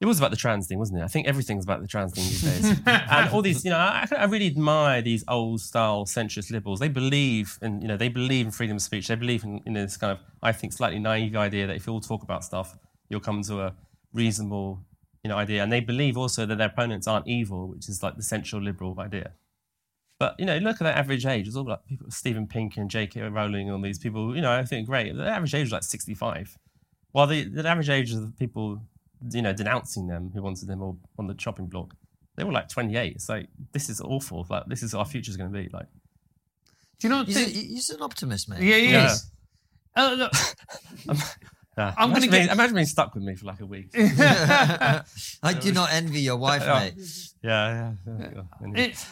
[0.00, 1.04] it was about the trans thing, wasn't it?
[1.04, 2.80] I think everything's about the trans thing these days.
[2.86, 6.80] and all these, you know, I, I, really admire these old style centrist liberals.
[6.80, 9.06] They believe in, you know, they believe in freedom of speech.
[9.06, 11.92] They believe in, in this kind of, I think, slightly naive idea that if you
[11.92, 12.76] all talk about stuff,
[13.08, 13.74] you'll come to a
[14.12, 14.80] reasonable,
[15.22, 15.62] you know, idea.
[15.62, 18.98] And they believe also that their opponents aren't evil, which is like the central liberal
[18.98, 19.32] idea.
[20.18, 21.46] But you know, look at that average age.
[21.46, 23.20] It's all like people, Steven Pinker and J.K.
[23.22, 24.34] Rowling and all these people.
[24.34, 25.14] You know, I think great.
[25.16, 26.58] The average age is like 65.
[27.12, 28.82] While the, the average age of the people
[29.32, 31.94] you know, denouncing them who wanted them all on the chopping block.
[32.36, 33.14] They were like 28.
[33.14, 34.46] It's like this is awful.
[34.48, 35.86] Like this is our future's going to be like.
[37.00, 37.24] Do you know?
[37.24, 38.62] He's, a, he's an optimist, man.
[38.62, 39.06] Yeah, he yeah.
[39.06, 39.30] is.
[39.96, 40.32] Uh, look,
[41.78, 41.94] Yeah.
[41.96, 42.52] I'm imagine, being, get...
[42.52, 43.90] imagine being stuck with me for like a week.
[43.94, 45.04] I
[45.60, 46.94] do not envy your wife, mate.
[47.40, 48.16] Yeah, yeah.
[48.18, 48.40] yeah.
[48.60, 49.06] Uh, it,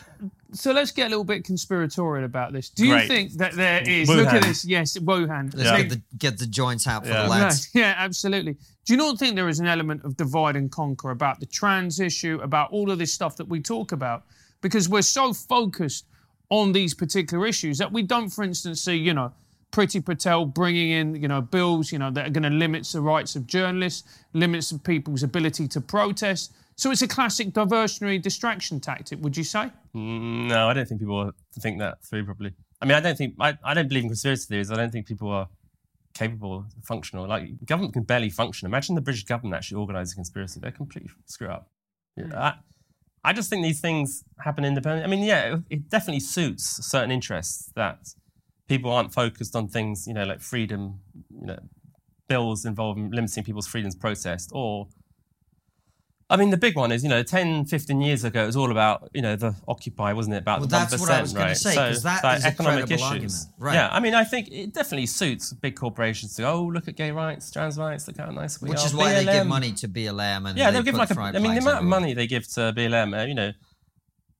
[0.52, 2.68] so let's get a little bit conspiratorial about this.
[2.70, 3.06] Do you Great.
[3.06, 4.08] think that there is?
[4.08, 4.16] Wuhan.
[4.16, 4.64] Look at this.
[4.64, 5.54] Yes, Wuhan.
[5.54, 5.76] Let's yeah.
[5.76, 7.22] get, the, get the joints out for yeah.
[7.22, 7.68] the lads.
[7.72, 8.54] Yeah, absolutely.
[8.54, 12.00] Do you not think there is an element of divide and conquer about the trans
[12.00, 14.24] issue, about all of this stuff that we talk about?
[14.60, 16.06] Because we're so focused
[16.50, 19.32] on these particular issues that we don't, for instance, see, you know,
[19.76, 23.02] Priti Patel bringing in, you know, bills, you know, that are going to limit the
[23.02, 26.54] rights of journalists, limits of people's ability to protest.
[26.76, 29.70] So it's a classic diversionary distraction tactic, would you say?
[29.94, 32.54] Mm, no, I don't think people think that through properly.
[32.80, 34.70] I mean, I don't think I, I don't believe in conspiracy theories.
[34.70, 35.48] I don't think people are
[36.14, 37.28] capable, functional.
[37.28, 38.64] Like government can barely function.
[38.64, 41.68] Imagine the British government actually organised a conspiracy; They're completely screw up.
[42.16, 42.54] Yeah, I,
[43.24, 45.04] I just think these things happen independently.
[45.04, 47.98] I mean, yeah, it, it definitely suits certain interests that
[48.68, 51.00] people aren't focused on things, you know, like freedom,
[51.30, 51.58] you know,
[52.28, 54.88] bills involving limiting people's freedoms protest or
[56.28, 58.72] I mean, the big one is, you know, 10, 15 years ago, it was all
[58.72, 60.38] about, you know, the Occupy, wasn't it?
[60.38, 61.40] About well, the that's 1%, what I was right?
[61.40, 63.02] going to say, because so, that is economic issues.
[63.02, 63.34] Argument.
[63.58, 63.74] Right.
[63.74, 66.96] Yeah, I mean, I think it definitely suits big corporations to go, oh, look at
[66.96, 68.86] gay rights, trans rights, look how nice we Which are.
[68.86, 69.24] is why BLM.
[69.24, 71.78] they give money to BLM and yeah, they'll give like a, I mean, the amount
[71.78, 73.52] of money they give to BLM, uh, you know,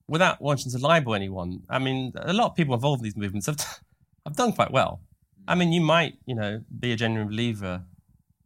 [0.09, 3.45] without wanting to libel anyone, I mean, a lot of people involved in these movements
[3.45, 3.55] have,
[4.27, 5.01] have done quite well.
[5.47, 7.85] I mean, you might, you know, be a genuine believer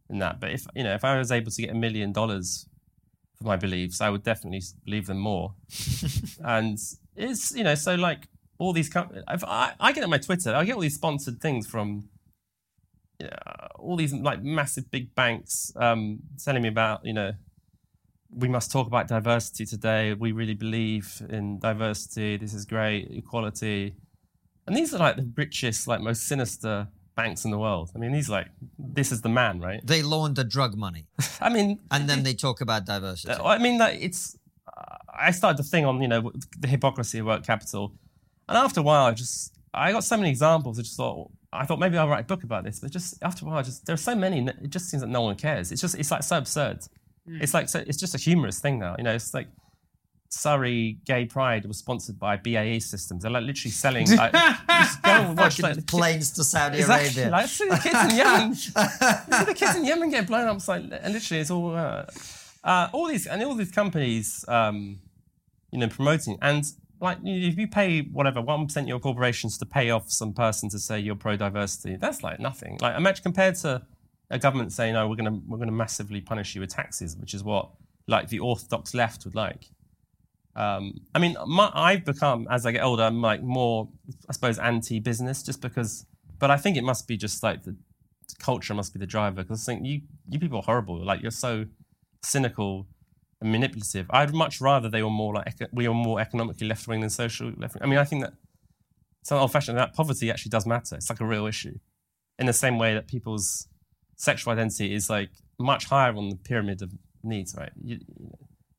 [0.08, 0.40] in that.
[0.40, 2.68] But if, you know, if I was able to get a million dollars
[3.36, 5.54] for my beliefs, I would definitely believe them more.
[6.44, 6.78] and
[7.16, 8.28] it's, you know, so like
[8.58, 12.08] all these, I, I get on my Twitter, I get all these sponsored things from
[13.18, 17.32] you know, all these like massive big banks um, telling me about, you know,
[18.34, 20.14] we must talk about diversity today.
[20.14, 22.36] We really believe in diversity.
[22.36, 23.94] This is great, equality.
[24.66, 27.90] And these are like the richest, like most sinister banks in the world.
[27.94, 28.48] I mean, these like
[28.78, 29.84] this is the man, right?
[29.84, 31.06] They launder drug money.
[31.40, 33.34] I mean, and then they talk about diversity.
[33.34, 34.36] I mean, like it's.
[34.66, 37.94] Uh, I started to think on you know the hypocrisy of woke capital,
[38.48, 40.78] and after a while, I just I got so many examples.
[40.78, 43.44] I just thought I thought maybe I'll write a book about this, but just after
[43.44, 44.46] a while, just there are so many.
[44.46, 45.70] It just seems that no one cares.
[45.70, 46.80] It's just it's like so absurd.
[47.28, 47.42] Mm.
[47.42, 48.94] It's like so, it's just a humorous thing now.
[48.96, 49.48] You know, it's like
[50.32, 53.22] Surrey Gay Pride was sponsored by BAE Systems.
[53.22, 54.06] They're like literally selling.
[54.22, 57.30] Like, just go and watch like, planes to Saudi exactly, Arabia.
[57.30, 58.54] Like, see the kids in Yemen.
[58.54, 60.56] see the kids in Yemen get blown up.
[60.56, 62.06] It's like, and literally, it's all uh,
[62.64, 65.00] uh, all these and all these companies, um,
[65.70, 66.64] you know, promoting and
[67.00, 70.68] like if you pay whatever one percent of your corporations to pay off some person
[70.70, 72.78] to say you're pro diversity, that's like nothing.
[72.80, 73.82] Like imagine compared to
[74.30, 77.42] a government saying, "No, we're gonna we're gonna massively punish you with taxes," which is
[77.42, 77.70] what
[78.06, 79.68] like the orthodox left would like.
[80.54, 83.88] Um, I mean, my, I've become as I get older, I'm like more,
[84.28, 86.06] I suppose, anti-business, just because.
[86.38, 87.76] But I think it must be just like the
[88.38, 89.42] culture must be the driver.
[89.42, 91.02] Because I think you you people are horrible.
[91.04, 91.66] Like you're so
[92.22, 92.86] cynical
[93.40, 94.06] and manipulative.
[94.10, 97.52] I'd much rather they were more like we are more economically left wing than social
[97.56, 97.76] left.
[97.80, 98.34] I mean, I think that
[99.20, 100.96] it's old fashioned that poverty actually does matter.
[100.96, 101.78] It's like a real issue,
[102.38, 103.68] in the same way that people's
[104.16, 106.92] sexual identity is like much higher on the pyramid of
[107.22, 107.54] needs.
[107.56, 107.72] Right?
[107.82, 107.98] You,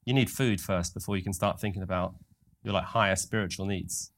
[0.05, 2.15] you need food first before you can start thinking about
[2.63, 4.11] your like higher spiritual needs.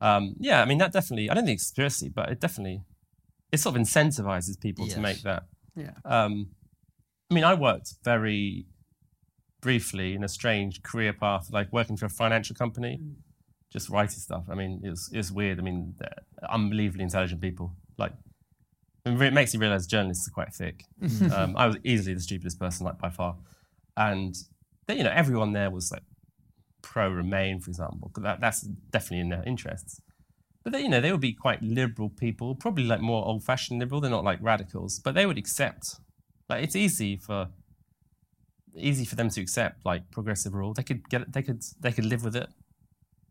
[0.00, 1.30] Um, yeah, I mean that definitely.
[1.30, 2.82] I don't think it's conspiracy, but it definitely
[3.52, 4.94] it sort of incentivizes people yes.
[4.94, 5.44] to make that.
[5.76, 5.92] Yeah.
[6.04, 6.50] Um,
[7.30, 8.66] I mean, I worked very
[9.60, 13.14] briefly in a strange career path, like working for a financial company, mm.
[13.72, 14.44] just writing stuff.
[14.50, 15.58] I mean, it's it's weird.
[15.58, 15.94] I mean,
[16.48, 17.72] unbelievably intelligent people.
[17.98, 18.12] Like,
[19.04, 20.84] it makes you realize journalists are quite thick.
[21.32, 23.36] um, I was easily the stupidest person, like by far,
[23.96, 24.34] and
[24.88, 26.02] you know, everyone there was like
[26.82, 28.10] pro Remain, for example.
[28.16, 30.00] That, that's definitely in their interests.
[30.62, 34.00] But they, you know, they would be quite liberal people, probably like more old-fashioned liberal.
[34.00, 35.96] They're not like radicals, but they would accept.
[36.48, 37.48] Like it's easy for
[38.76, 40.74] easy for them to accept like progressive rule.
[40.74, 41.32] They could get it.
[41.32, 42.48] They could they could live with it.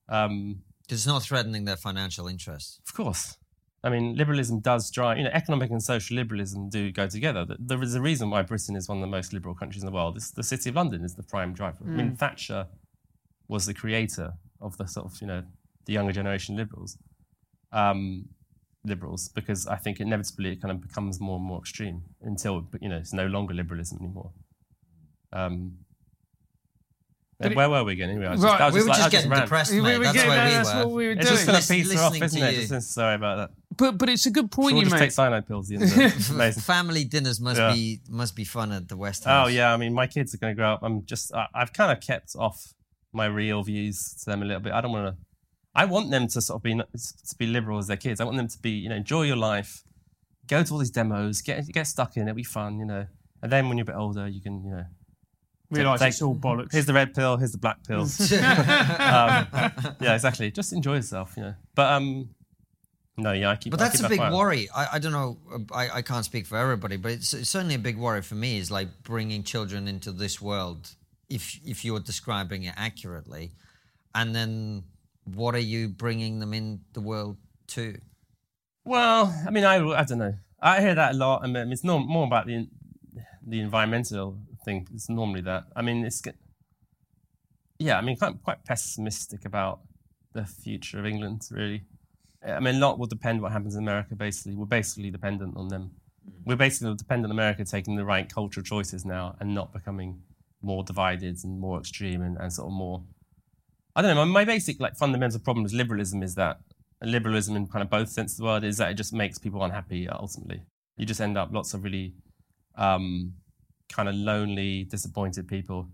[0.08, 2.80] Um, Because it's not threatening their financial interests.
[2.88, 3.38] of course.
[3.84, 7.45] I mean, liberalism does drive, you know, economic and social liberalism do go together.
[7.57, 9.93] There is a reason why Britain is one of the most liberal countries in the
[9.95, 10.17] world.
[10.17, 11.77] It's the city of London is the prime driver.
[11.86, 12.67] I mean, Thatcher
[13.47, 15.43] was the creator of the sort of, you know,
[15.86, 16.97] the younger generation liberals,
[17.71, 18.25] um,
[18.84, 22.89] liberals, because I think inevitably it kind of becomes more and more extreme until, you
[22.89, 24.32] know, it's no longer liberalism anymore.
[25.32, 25.77] Um,
[27.39, 28.09] it- where were we again?
[28.09, 29.45] Anyway, I was Right, just, I was We were like- just was getting rant.
[29.45, 29.97] depressed, We mate.
[29.97, 30.80] were That's getting- where we that's were.
[30.86, 31.53] what we were It's just doing.
[31.53, 32.67] going to piece her off, isn't it?
[32.67, 33.51] Just- Sorry about that.
[33.80, 35.01] But but it's a good point We'll you just make.
[35.03, 35.69] take cyanide pills.
[35.69, 36.53] The end of it.
[36.61, 37.73] Family dinners must Yeah.
[37.73, 40.51] be must be fun at the West Oh yeah, I mean, my kids are going
[40.53, 40.82] to grow up.
[40.84, 42.73] I'm just, I, I've kind of kept off
[43.13, 44.73] my real views to them a little bit.
[44.73, 45.21] I don't want to.
[45.75, 48.19] I want them to sort of be to be liberal as their kids.
[48.19, 49.84] I want them to be, you know, enjoy your life,
[50.47, 52.23] go to all these demos, get get stuck in.
[52.23, 53.05] It'll be fun, you know.
[53.41, 54.86] And then when you're a bit older, you can, you know,
[55.71, 56.71] Realise take- it's all bollocks.
[56.73, 58.01] here's the red pill, here's the black pill.
[58.99, 59.47] um,
[60.01, 60.51] yeah, exactly.
[60.51, 61.53] Just enjoy yourself, you know.
[61.75, 62.30] But um,
[63.22, 63.72] no, yeah, I keep.
[63.72, 64.70] But I that's keep a big worry.
[64.76, 65.38] I, I don't know.
[65.72, 68.57] I, I can't speak for everybody, but it's, it's certainly a big worry for me.
[68.57, 70.89] Is like bringing children into this world.
[71.30, 73.51] If if you're describing it accurately,
[74.15, 74.84] and then
[75.26, 77.99] what are you bringing them in the world to?
[78.86, 80.34] Well, I mean, I, I don't know.
[80.61, 81.43] I hear that a lot.
[81.43, 82.67] I mean, it's no, more about the
[83.45, 84.88] the environmental thing.
[84.93, 85.65] It's normally that.
[85.76, 86.22] I mean, it's
[87.78, 87.97] yeah.
[87.97, 89.82] I mean, quite quite pessimistic about
[90.34, 91.47] the future of England.
[91.51, 91.84] Really,
[92.46, 94.16] I mean, a lot will depend what happens in America.
[94.16, 95.92] Basically, we're basically dependent on them.
[96.46, 100.22] We're basically dependent on America taking the right cultural choices now and not becoming
[100.62, 103.04] more divided and more extreme and, and sort of more.
[103.96, 104.26] I don't know.
[104.26, 106.60] My, my basic like fundamental problem with liberalism is that
[107.02, 109.64] liberalism in kind of both senses of the word is that it just makes people
[109.64, 110.62] unhappy ultimately.
[110.98, 112.14] You just end up lots of really
[112.76, 113.34] um,
[113.90, 115.90] kind of lonely, disappointed people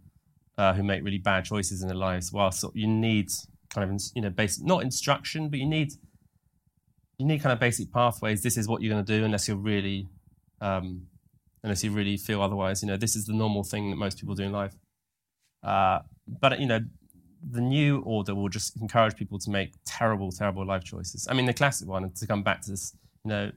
[0.57, 2.31] uh, who make really bad choices in their lives.
[2.31, 3.29] While so you need
[3.69, 5.93] kind of you know basic not instruction, but you need
[7.17, 8.43] you need kind of basic pathways.
[8.43, 10.07] This is what you're going to do unless you're really
[10.61, 11.07] um,
[11.63, 12.81] unless you really feel otherwise.
[12.81, 14.73] You know this is the normal thing that most people do in life.
[15.63, 16.81] Uh, but you know
[17.51, 21.27] the new order will just encourage people to make terrible, terrible life choices.
[21.29, 23.51] I mean, the classic one, to come back to this, you know,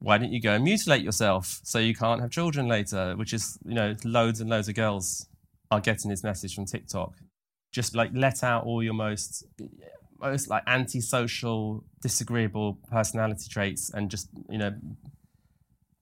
[0.00, 3.14] why don't you go and mutilate yourself so you can't have children later?
[3.16, 5.28] Which is, you know, loads and loads of girls
[5.70, 7.14] are getting this message from TikTok.
[7.70, 9.44] Just like let out all your most,
[10.22, 14.72] most like antisocial, disagreeable personality traits, and just, you know,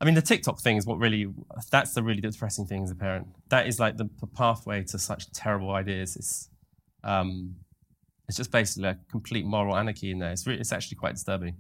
[0.01, 1.27] I mean, the TikTok thing is what really,
[1.71, 3.27] that's the really depressing thing as a parent.
[3.51, 6.17] That is like the, the pathway to such terrible ideas.
[6.17, 6.49] It's,
[7.05, 7.57] um,
[8.29, 10.31] it's just basically a complete moral anarchy in there.
[10.33, 11.57] It's, really, it's actually quite disturbing.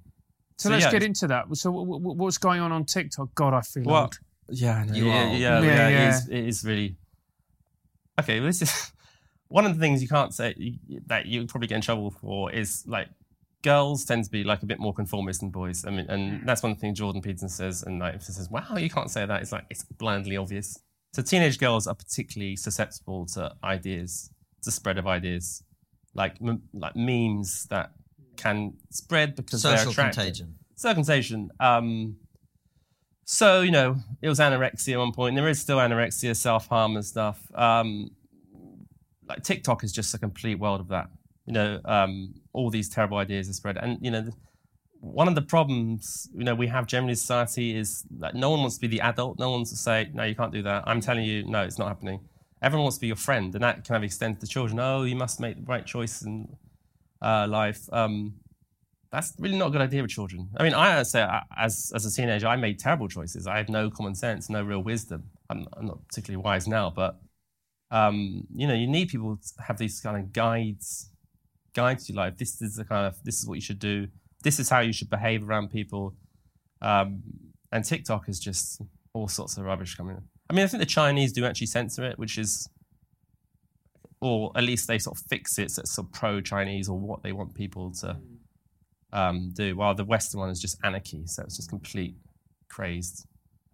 [0.56, 1.54] So, So, let's yeah, get into that.
[1.56, 3.34] So w- w- what's going on on TikTok?
[3.34, 4.18] God, I feel Well, old.
[4.48, 4.94] yeah, I know.
[4.94, 5.34] You yeah, are.
[5.34, 6.06] yeah, Yeah, yeah, yeah.
[6.06, 6.96] It, is, it is really
[8.20, 8.40] okay.
[8.40, 8.92] Well, this is
[9.50, 12.84] one of the things you can't say that you probably get in trouble for is
[12.86, 13.08] like
[13.62, 15.84] girls tend to be like a bit more conformist than boys.
[15.84, 19.10] I mean, and that's one thing Jordan Peterson says, and like says, "Wow, you can't
[19.10, 20.78] say that." It's like it's blandly obvious.
[21.12, 24.30] So teenage girls are particularly susceptible to ideas,
[24.62, 25.62] to spread of ideas,
[26.14, 27.90] like m- like memes that
[28.36, 30.54] can spread because they're Social contagion.
[30.76, 31.50] circumcision.
[31.60, 32.16] Um,
[33.24, 35.30] so you know, it was anorexia at one point.
[35.30, 37.38] And there is still anorexia, self harm and stuff.
[37.54, 38.10] Um,
[39.30, 41.08] like TikTok is just a complete world of that.
[41.46, 44.28] You know, um, all these terrible ideas are spread, and you know,
[45.00, 48.60] one of the problems you know we have generally in society is that no one
[48.60, 49.38] wants to be the adult.
[49.38, 51.78] No one wants to say, "No, you can't do that." I'm telling you, no, it's
[51.78, 52.20] not happening.
[52.62, 54.78] Everyone wants to be your friend, and that kind of extends to children.
[54.78, 56.56] Oh, you must make the right choice in
[57.22, 57.88] uh, life.
[57.92, 58.34] Um,
[59.10, 60.50] that's really not a good idea with children.
[60.56, 61.26] I mean, I say
[61.56, 63.46] as as a teenager, I made terrible choices.
[63.46, 65.30] I had no common sense, no real wisdom.
[65.48, 67.18] I'm, I'm not particularly wise now, but
[67.90, 71.10] um, you know, you need people to have these kind of guides,
[71.74, 72.36] guides to life.
[72.36, 74.08] This is the kind of this is what you should do.
[74.42, 76.14] This is how you should behave around people.
[76.80, 77.22] Um,
[77.72, 78.80] and TikTok is just
[79.12, 80.16] all sorts of rubbish coming.
[80.16, 80.22] in.
[80.48, 82.68] I mean, I think the Chinese do actually censor it, which is,
[84.20, 87.22] or at least they sort of fix it so it's sort of pro-Chinese or what
[87.22, 88.16] they want people to
[89.12, 91.26] um, do, while the Western one is just anarchy.
[91.26, 92.16] So it's just complete
[92.68, 93.26] crazed.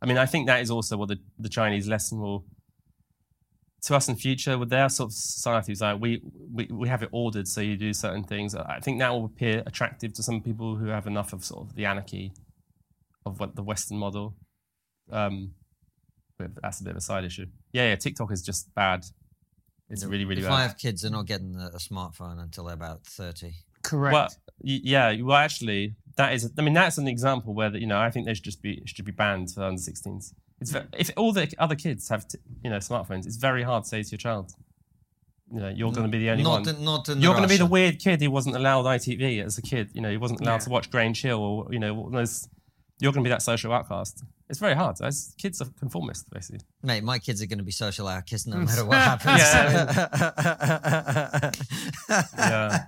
[0.03, 2.45] I mean, I think that is also what the, the Chinese lesson will
[3.87, 5.81] to us in future with their sort of societies.
[5.81, 6.21] Like we,
[6.53, 8.55] we we have it ordered, so you do certain things.
[8.55, 11.77] I think that will appear attractive to some people who have enough of sort of
[11.77, 12.33] the anarchy
[13.25, 14.35] of what the Western model.
[15.11, 15.53] Um,
[16.37, 17.47] but that's a bit of a side issue.
[17.73, 17.97] Yeah, yeah.
[17.97, 19.07] TikTok is just bad.
[19.89, 20.55] It's really, really if bad.
[20.55, 23.53] I have kids, they're not getting a, a smartphone until they're about 30.
[23.85, 24.13] Correct.
[24.13, 24.29] Well,
[24.61, 25.15] yeah.
[25.23, 26.51] Well, actually, that is.
[26.59, 28.83] I mean, that's an example where that you know I think they should just be
[28.85, 30.33] should be banned for under 16s.
[30.61, 33.85] It's ve- if all the other kids have t- you know smartphones, it's very hard
[33.85, 34.53] to say to your child,
[35.53, 36.69] you know, you're going to be the only not one.
[36.77, 39.59] In, not in you're going to be the weird kid who wasn't allowed ITV as
[39.59, 39.91] a kid.
[39.93, 40.59] You know, he wasn't allowed Yeah.
[40.61, 42.49] to watch Grange Hill or you know those.
[43.01, 44.25] You're going to be that social outcast.
[44.49, 44.97] It's very hard.
[45.03, 46.61] As kids are conformist, basically.
[46.83, 48.53] Mate, my kids are going to be social outcasts Mm.
[48.55, 49.43] no matter what happens.
[52.39, 52.85] Yeah.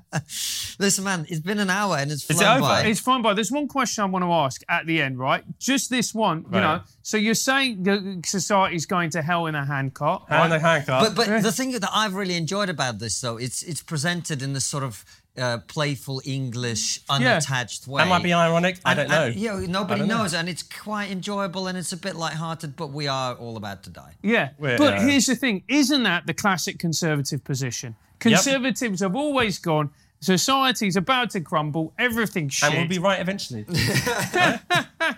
[0.78, 2.68] Listen, man, it's been an hour and it's Is it flown over?
[2.68, 2.82] by.
[2.84, 5.42] It's fine, but there's one question I want to ask at the end, right?
[5.58, 6.82] Just this one, you know.
[7.02, 10.58] So you're saying that society's going to hell in a handcart, Hand right?
[10.58, 11.02] the handcuff.
[11.02, 14.52] But but the thing that I've really enjoyed about this though, it's it's presented in
[14.52, 15.04] this sort of
[15.38, 18.02] uh, playful English, unattached way.
[18.02, 18.78] that might be ironic.
[18.84, 19.26] I don't know.
[19.26, 20.18] and, yeah, nobody I don't know.
[20.18, 22.76] knows, and it's quite enjoyable and it's a bit light-hearted.
[22.76, 24.14] But we are all about to die.
[24.22, 25.06] Yeah, We're- but yeah.
[25.06, 27.96] here's the thing: isn't that the classic conservative position?
[28.18, 29.90] Conservatives have always gone.
[30.20, 31.94] Society's about to crumble.
[31.98, 32.68] Everything's shit.
[32.70, 33.64] and we'll be right eventually.
[33.68, 34.58] Right?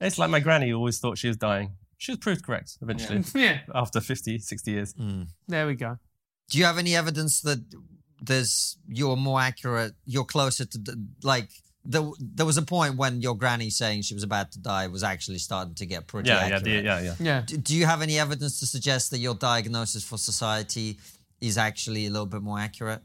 [0.00, 1.72] it's like my granny who always thought she was dying.
[1.98, 4.94] She was proved correct eventually yeah, after 50, 60 years.
[5.48, 5.98] there we go.
[6.48, 7.58] Do you have any evidence that
[8.20, 9.94] there's you're more accurate?
[10.06, 11.50] You're closer to the, like.
[11.82, 15.02] There, there was a point when your granny saying she was about to die was
[15.02, 16.64] actually starting to get pretty Yeah, yeah, accurate.
[16.64, 17.14] the, yeah, yeah.
[17.18, 20.98] Yeah, Do, do you have any evidence to suggest that your diagnosis for society
[21.40, 23.00] is actually a little bit more accurate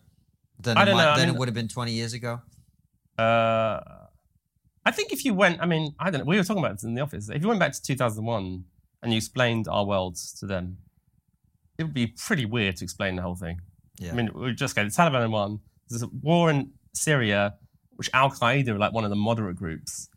[0.60, 2.42] than, I it, don't might- know, than mean- it would have been 20 years ago?
[3.18, 3.80] Uh,
[4.86, 6.84] I think if you went, I mean, I don't know, we were talking about this
[6.84, 7.30] in the office.
[7.30, 8.66] If you went back to 2001
[9.04, 10.80] and you explained our world to them,
[11.78, 13.62] it would be pretty weird to explain the whole thing.
[14.00, 14.12] Yeah.
[14.12, 17.56] I mean, we just go, the Taliban won, there's a war in Syria,
[17.96, 20.10] which Al Qaeda are like one of the moderate groups.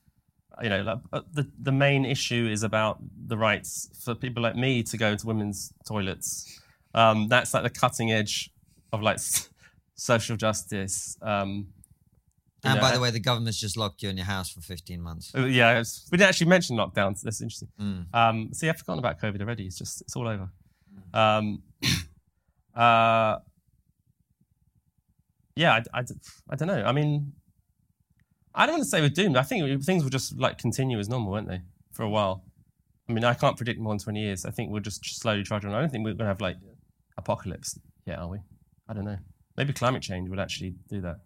[0.63, 4.57] You know, like, uh, the, the main issue is about the rights for people like
[4.57, 6.61] me to go to women's toilets.
[6.95, 8.51] Um, that's like the cutting edge
[8.93, 9.19] of like
[9.95, 11.17] social justice.
[11.23, 11.69] Um,
[12.65, 15.01] and know, by the way, the government's just locked you in your house for 15
[15.01, 15.33] months.
[15.35, 17.21] uh, Yeah, it's, we didn't actually mention lockdowns.
[17.23, 17.69] That's interesting.
[17.81, 18.07] Mm.
[18.13, 19.67] Um, see, I've forgotten about COVID already.
[19.67, 20.51] It's just, it's all over.
[21.15, 21.63] Um,
[22.75, 23.37] uh,
[25.59, 26.03] yeah, I, I,
[26.51, 26.83] I don't know.
[26.85, 27.33] I mean,
[28.55, 29.37] I don't want to say we're doomed.
[29.37, 31.61] I think things will just like continue as normal, won't they,
[31.93, 32.45] for a while?
[33.09, 34.45] I mean, I can't predict more than 20 years.
[34.45, 35.73] I think we'll just slowly trudge on.
[35.75, 36.57] I don't think we're going to have like
[37.17, 38.39] apocalypse yet, are we?
[38.89, 39.19] I don't know.
[39.57, 41.17] Maybe climate change would actually do that.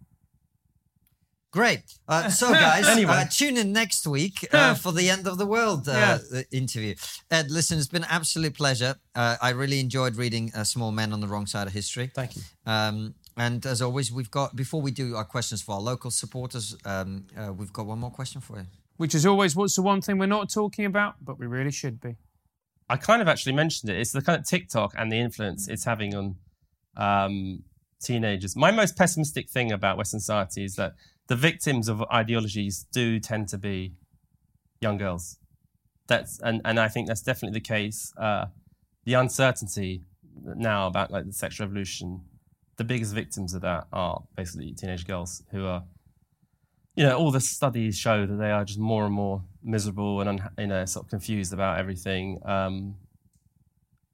[1.51, 1.83] Great.
[2.07, 3.13] Uh, so, guys, Anyway.
[3.13, 5.91] uh, tune in next week uh, for the end of the world uh,
[6.31, 6.39] Yeah.
[6.39, 6.95] uh, interview.
[7.29, 8.95] Ed, listen, it's been an absolute pleasure.
[9.13, 12.11] Uh, I really enjoyed reading uh, Small Men on the Wrong Side of History.
[12.15, 12.41] Thank you.
[12.65, 16.75] Um, and as always, we've got, before we do our questions for our local supporters,
[16.85, 18.65] um, uh, we've got one more question for you.
[18.97, 21.99] which is always what's the one thing we're not talking about, but we really should
[21.99, 22.15] be.
[22.89, 23.99] I kind of actually mentioned it.
[23.99, 26.35] It's the kind of TikTok and the influence it's having on
[26.95, 27.63] um,
[28.01, 28.55] teenagers.
[28.55, 30.93] My most pessimistic thing about Western society is that
[31.27, 33.93] the victims of ideologies do tend to be
[34.81, 35.37] young girls.
[36.07, 38.13] That's and, and I think that's definitely the case.
[38.17, 38.45] Uh,
[39.05, 40.03] the uncertainty
[40.43, 42.21] now about like the sexual revolution,
[42.77, 45.83] the biggest victims of that are basically teenage girls who are
[46.95, 50.39] you know, all the studies show that they are just more and more miserable and
[50.39, 52.39] unha- you know sort of confused about everything.
[52.45, 52.95] Um,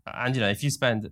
[0.06, 1.12] and you know, if you spend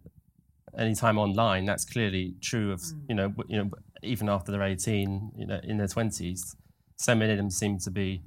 [0.77, 3.69] any time online, that's clearly true of you know you know
[4.01, 6.55] even after they're eighteen, you know, in their twenties,
[6.95, 8.21] so many of them seem to be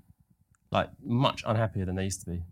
[0.70, 2.42] like much unhappier than they used to be.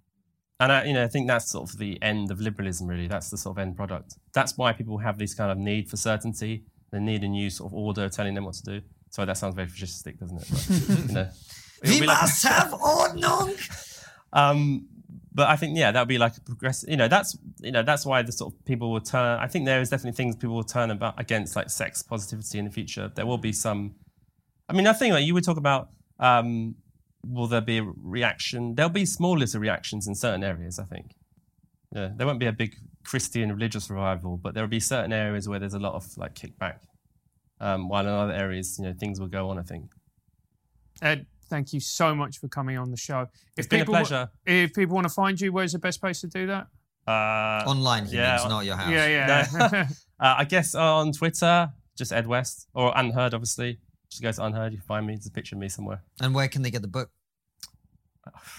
[0.61, 2.87] And I, you know, I think that's sort of the end of liberalism.
[2.89, 4.15] Really, that's the sort of end product.
[4.33, 6.65] That's why people have this kind of need for certainty.
[6.91, 8.81] They need a new sort of order telling them what to do.
[9.11, 10.49] Sorry, that sounds very fascistic, doesn't it?
[10.51, 11.29] But, you know,
[11.85, 13.55] We be like- must have Ordnung!
[14.33, 14.89] um,
[15.33, 16.89] but I think yeah, that would be like a progressive.
[16.91, 19.39] You know, that's you know that's why the sort of people will turn.
[19.39, 22.65] I think there is definitely things people will turn about against like sex positivity in
[22.65, 23.13] the future.
[23.15, 23.95] There will be some.
[24.69, 25.91] I mean, I think like you would talk about.
[26.19, 26.75] Um,
[27.25, 28.75] will there be a reaction?
[28.75, 30.79] There'll be small little reactions in certain areas.
[30.79, 31.12] I think.
[31.95, 35.49] Yeah, there won't be a big Christian religious revival, but there will be certain areas
[35.49, 36.79] where there's a lot of like kickback.
[37.61, 39.59] Um, while in other areas, you know, things will go on.
[39.59, 39.91] I think.
[41.03, 43.23] Ed, thank you so much for coming on the show.
[43.23, 44.29] If It's been a people wa- pleasure.
[44.47, 46.66] if people want to find you, where's the best place to do that?
[47.07, 48.91] Uh, Online, he Yeah, means, on- not your house.
[48.91, 49.89] Yeah, yeah.
[50.21, 53.79] Uh, I guess on Twitter, just Ed West or UnHerd, obviously.
[54.11, 55.15] Just go to UnHerd, you find me.
[55.15, 56.03] There's a picture of me somewhere.
[56.21, 57.11] And where can they get the book?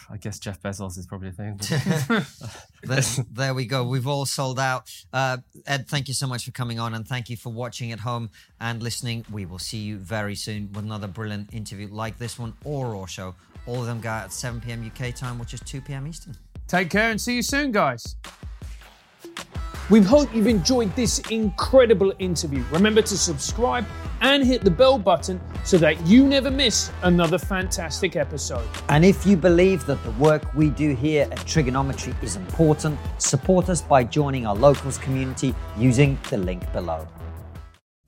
[0.09, 1.59] I guess Jeff Bezos is probably a thing.
[2.81, 3.83] There, there we go.
[3.83, 4.89] We've all sold out.
[5.11, 7.99] Uh, Ed, thank you so much for coming on and thank you for watching at
[7.99, 8.29] home
[8.61, 9.25] and listening.
[9.29, 13.07] We will see you very soon with another brilliant interview like this one or our
[13.07, 13.35] Show.
[13.67, 14.89] All of them go out at 7 p.m.
[14.95, 16.07] UK time, which is 2 p.m.
[16.07, 16.37] Eastern.
[16.67, 18.15] Take care and see you soon, guys.
[19.89, 22.63] We hope you've enjoyed this incredible interview.
[22.71, 23.85] Remember to subscribe
[24.21, 28.67] and hit the bell button so that you never miss another fantastic episode.
[28.89, 33.69] And if you believe that the work we do here at TRIGGERnometry is important, support
[33.69, 37.07] us by joining our locals community using the link below.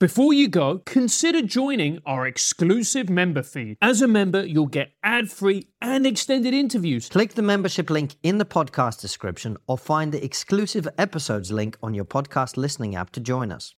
[0.02, 3.76] Before you go, consider joining our exclusive member feed.
[3.80, 7.08] As a member, you'll get ad free and extended interviews.
[7.08, 11.94] Click the membership link in the podcast description or find the exclusive episodes link on
[11.94, 13.70] your podcast listening app to join us.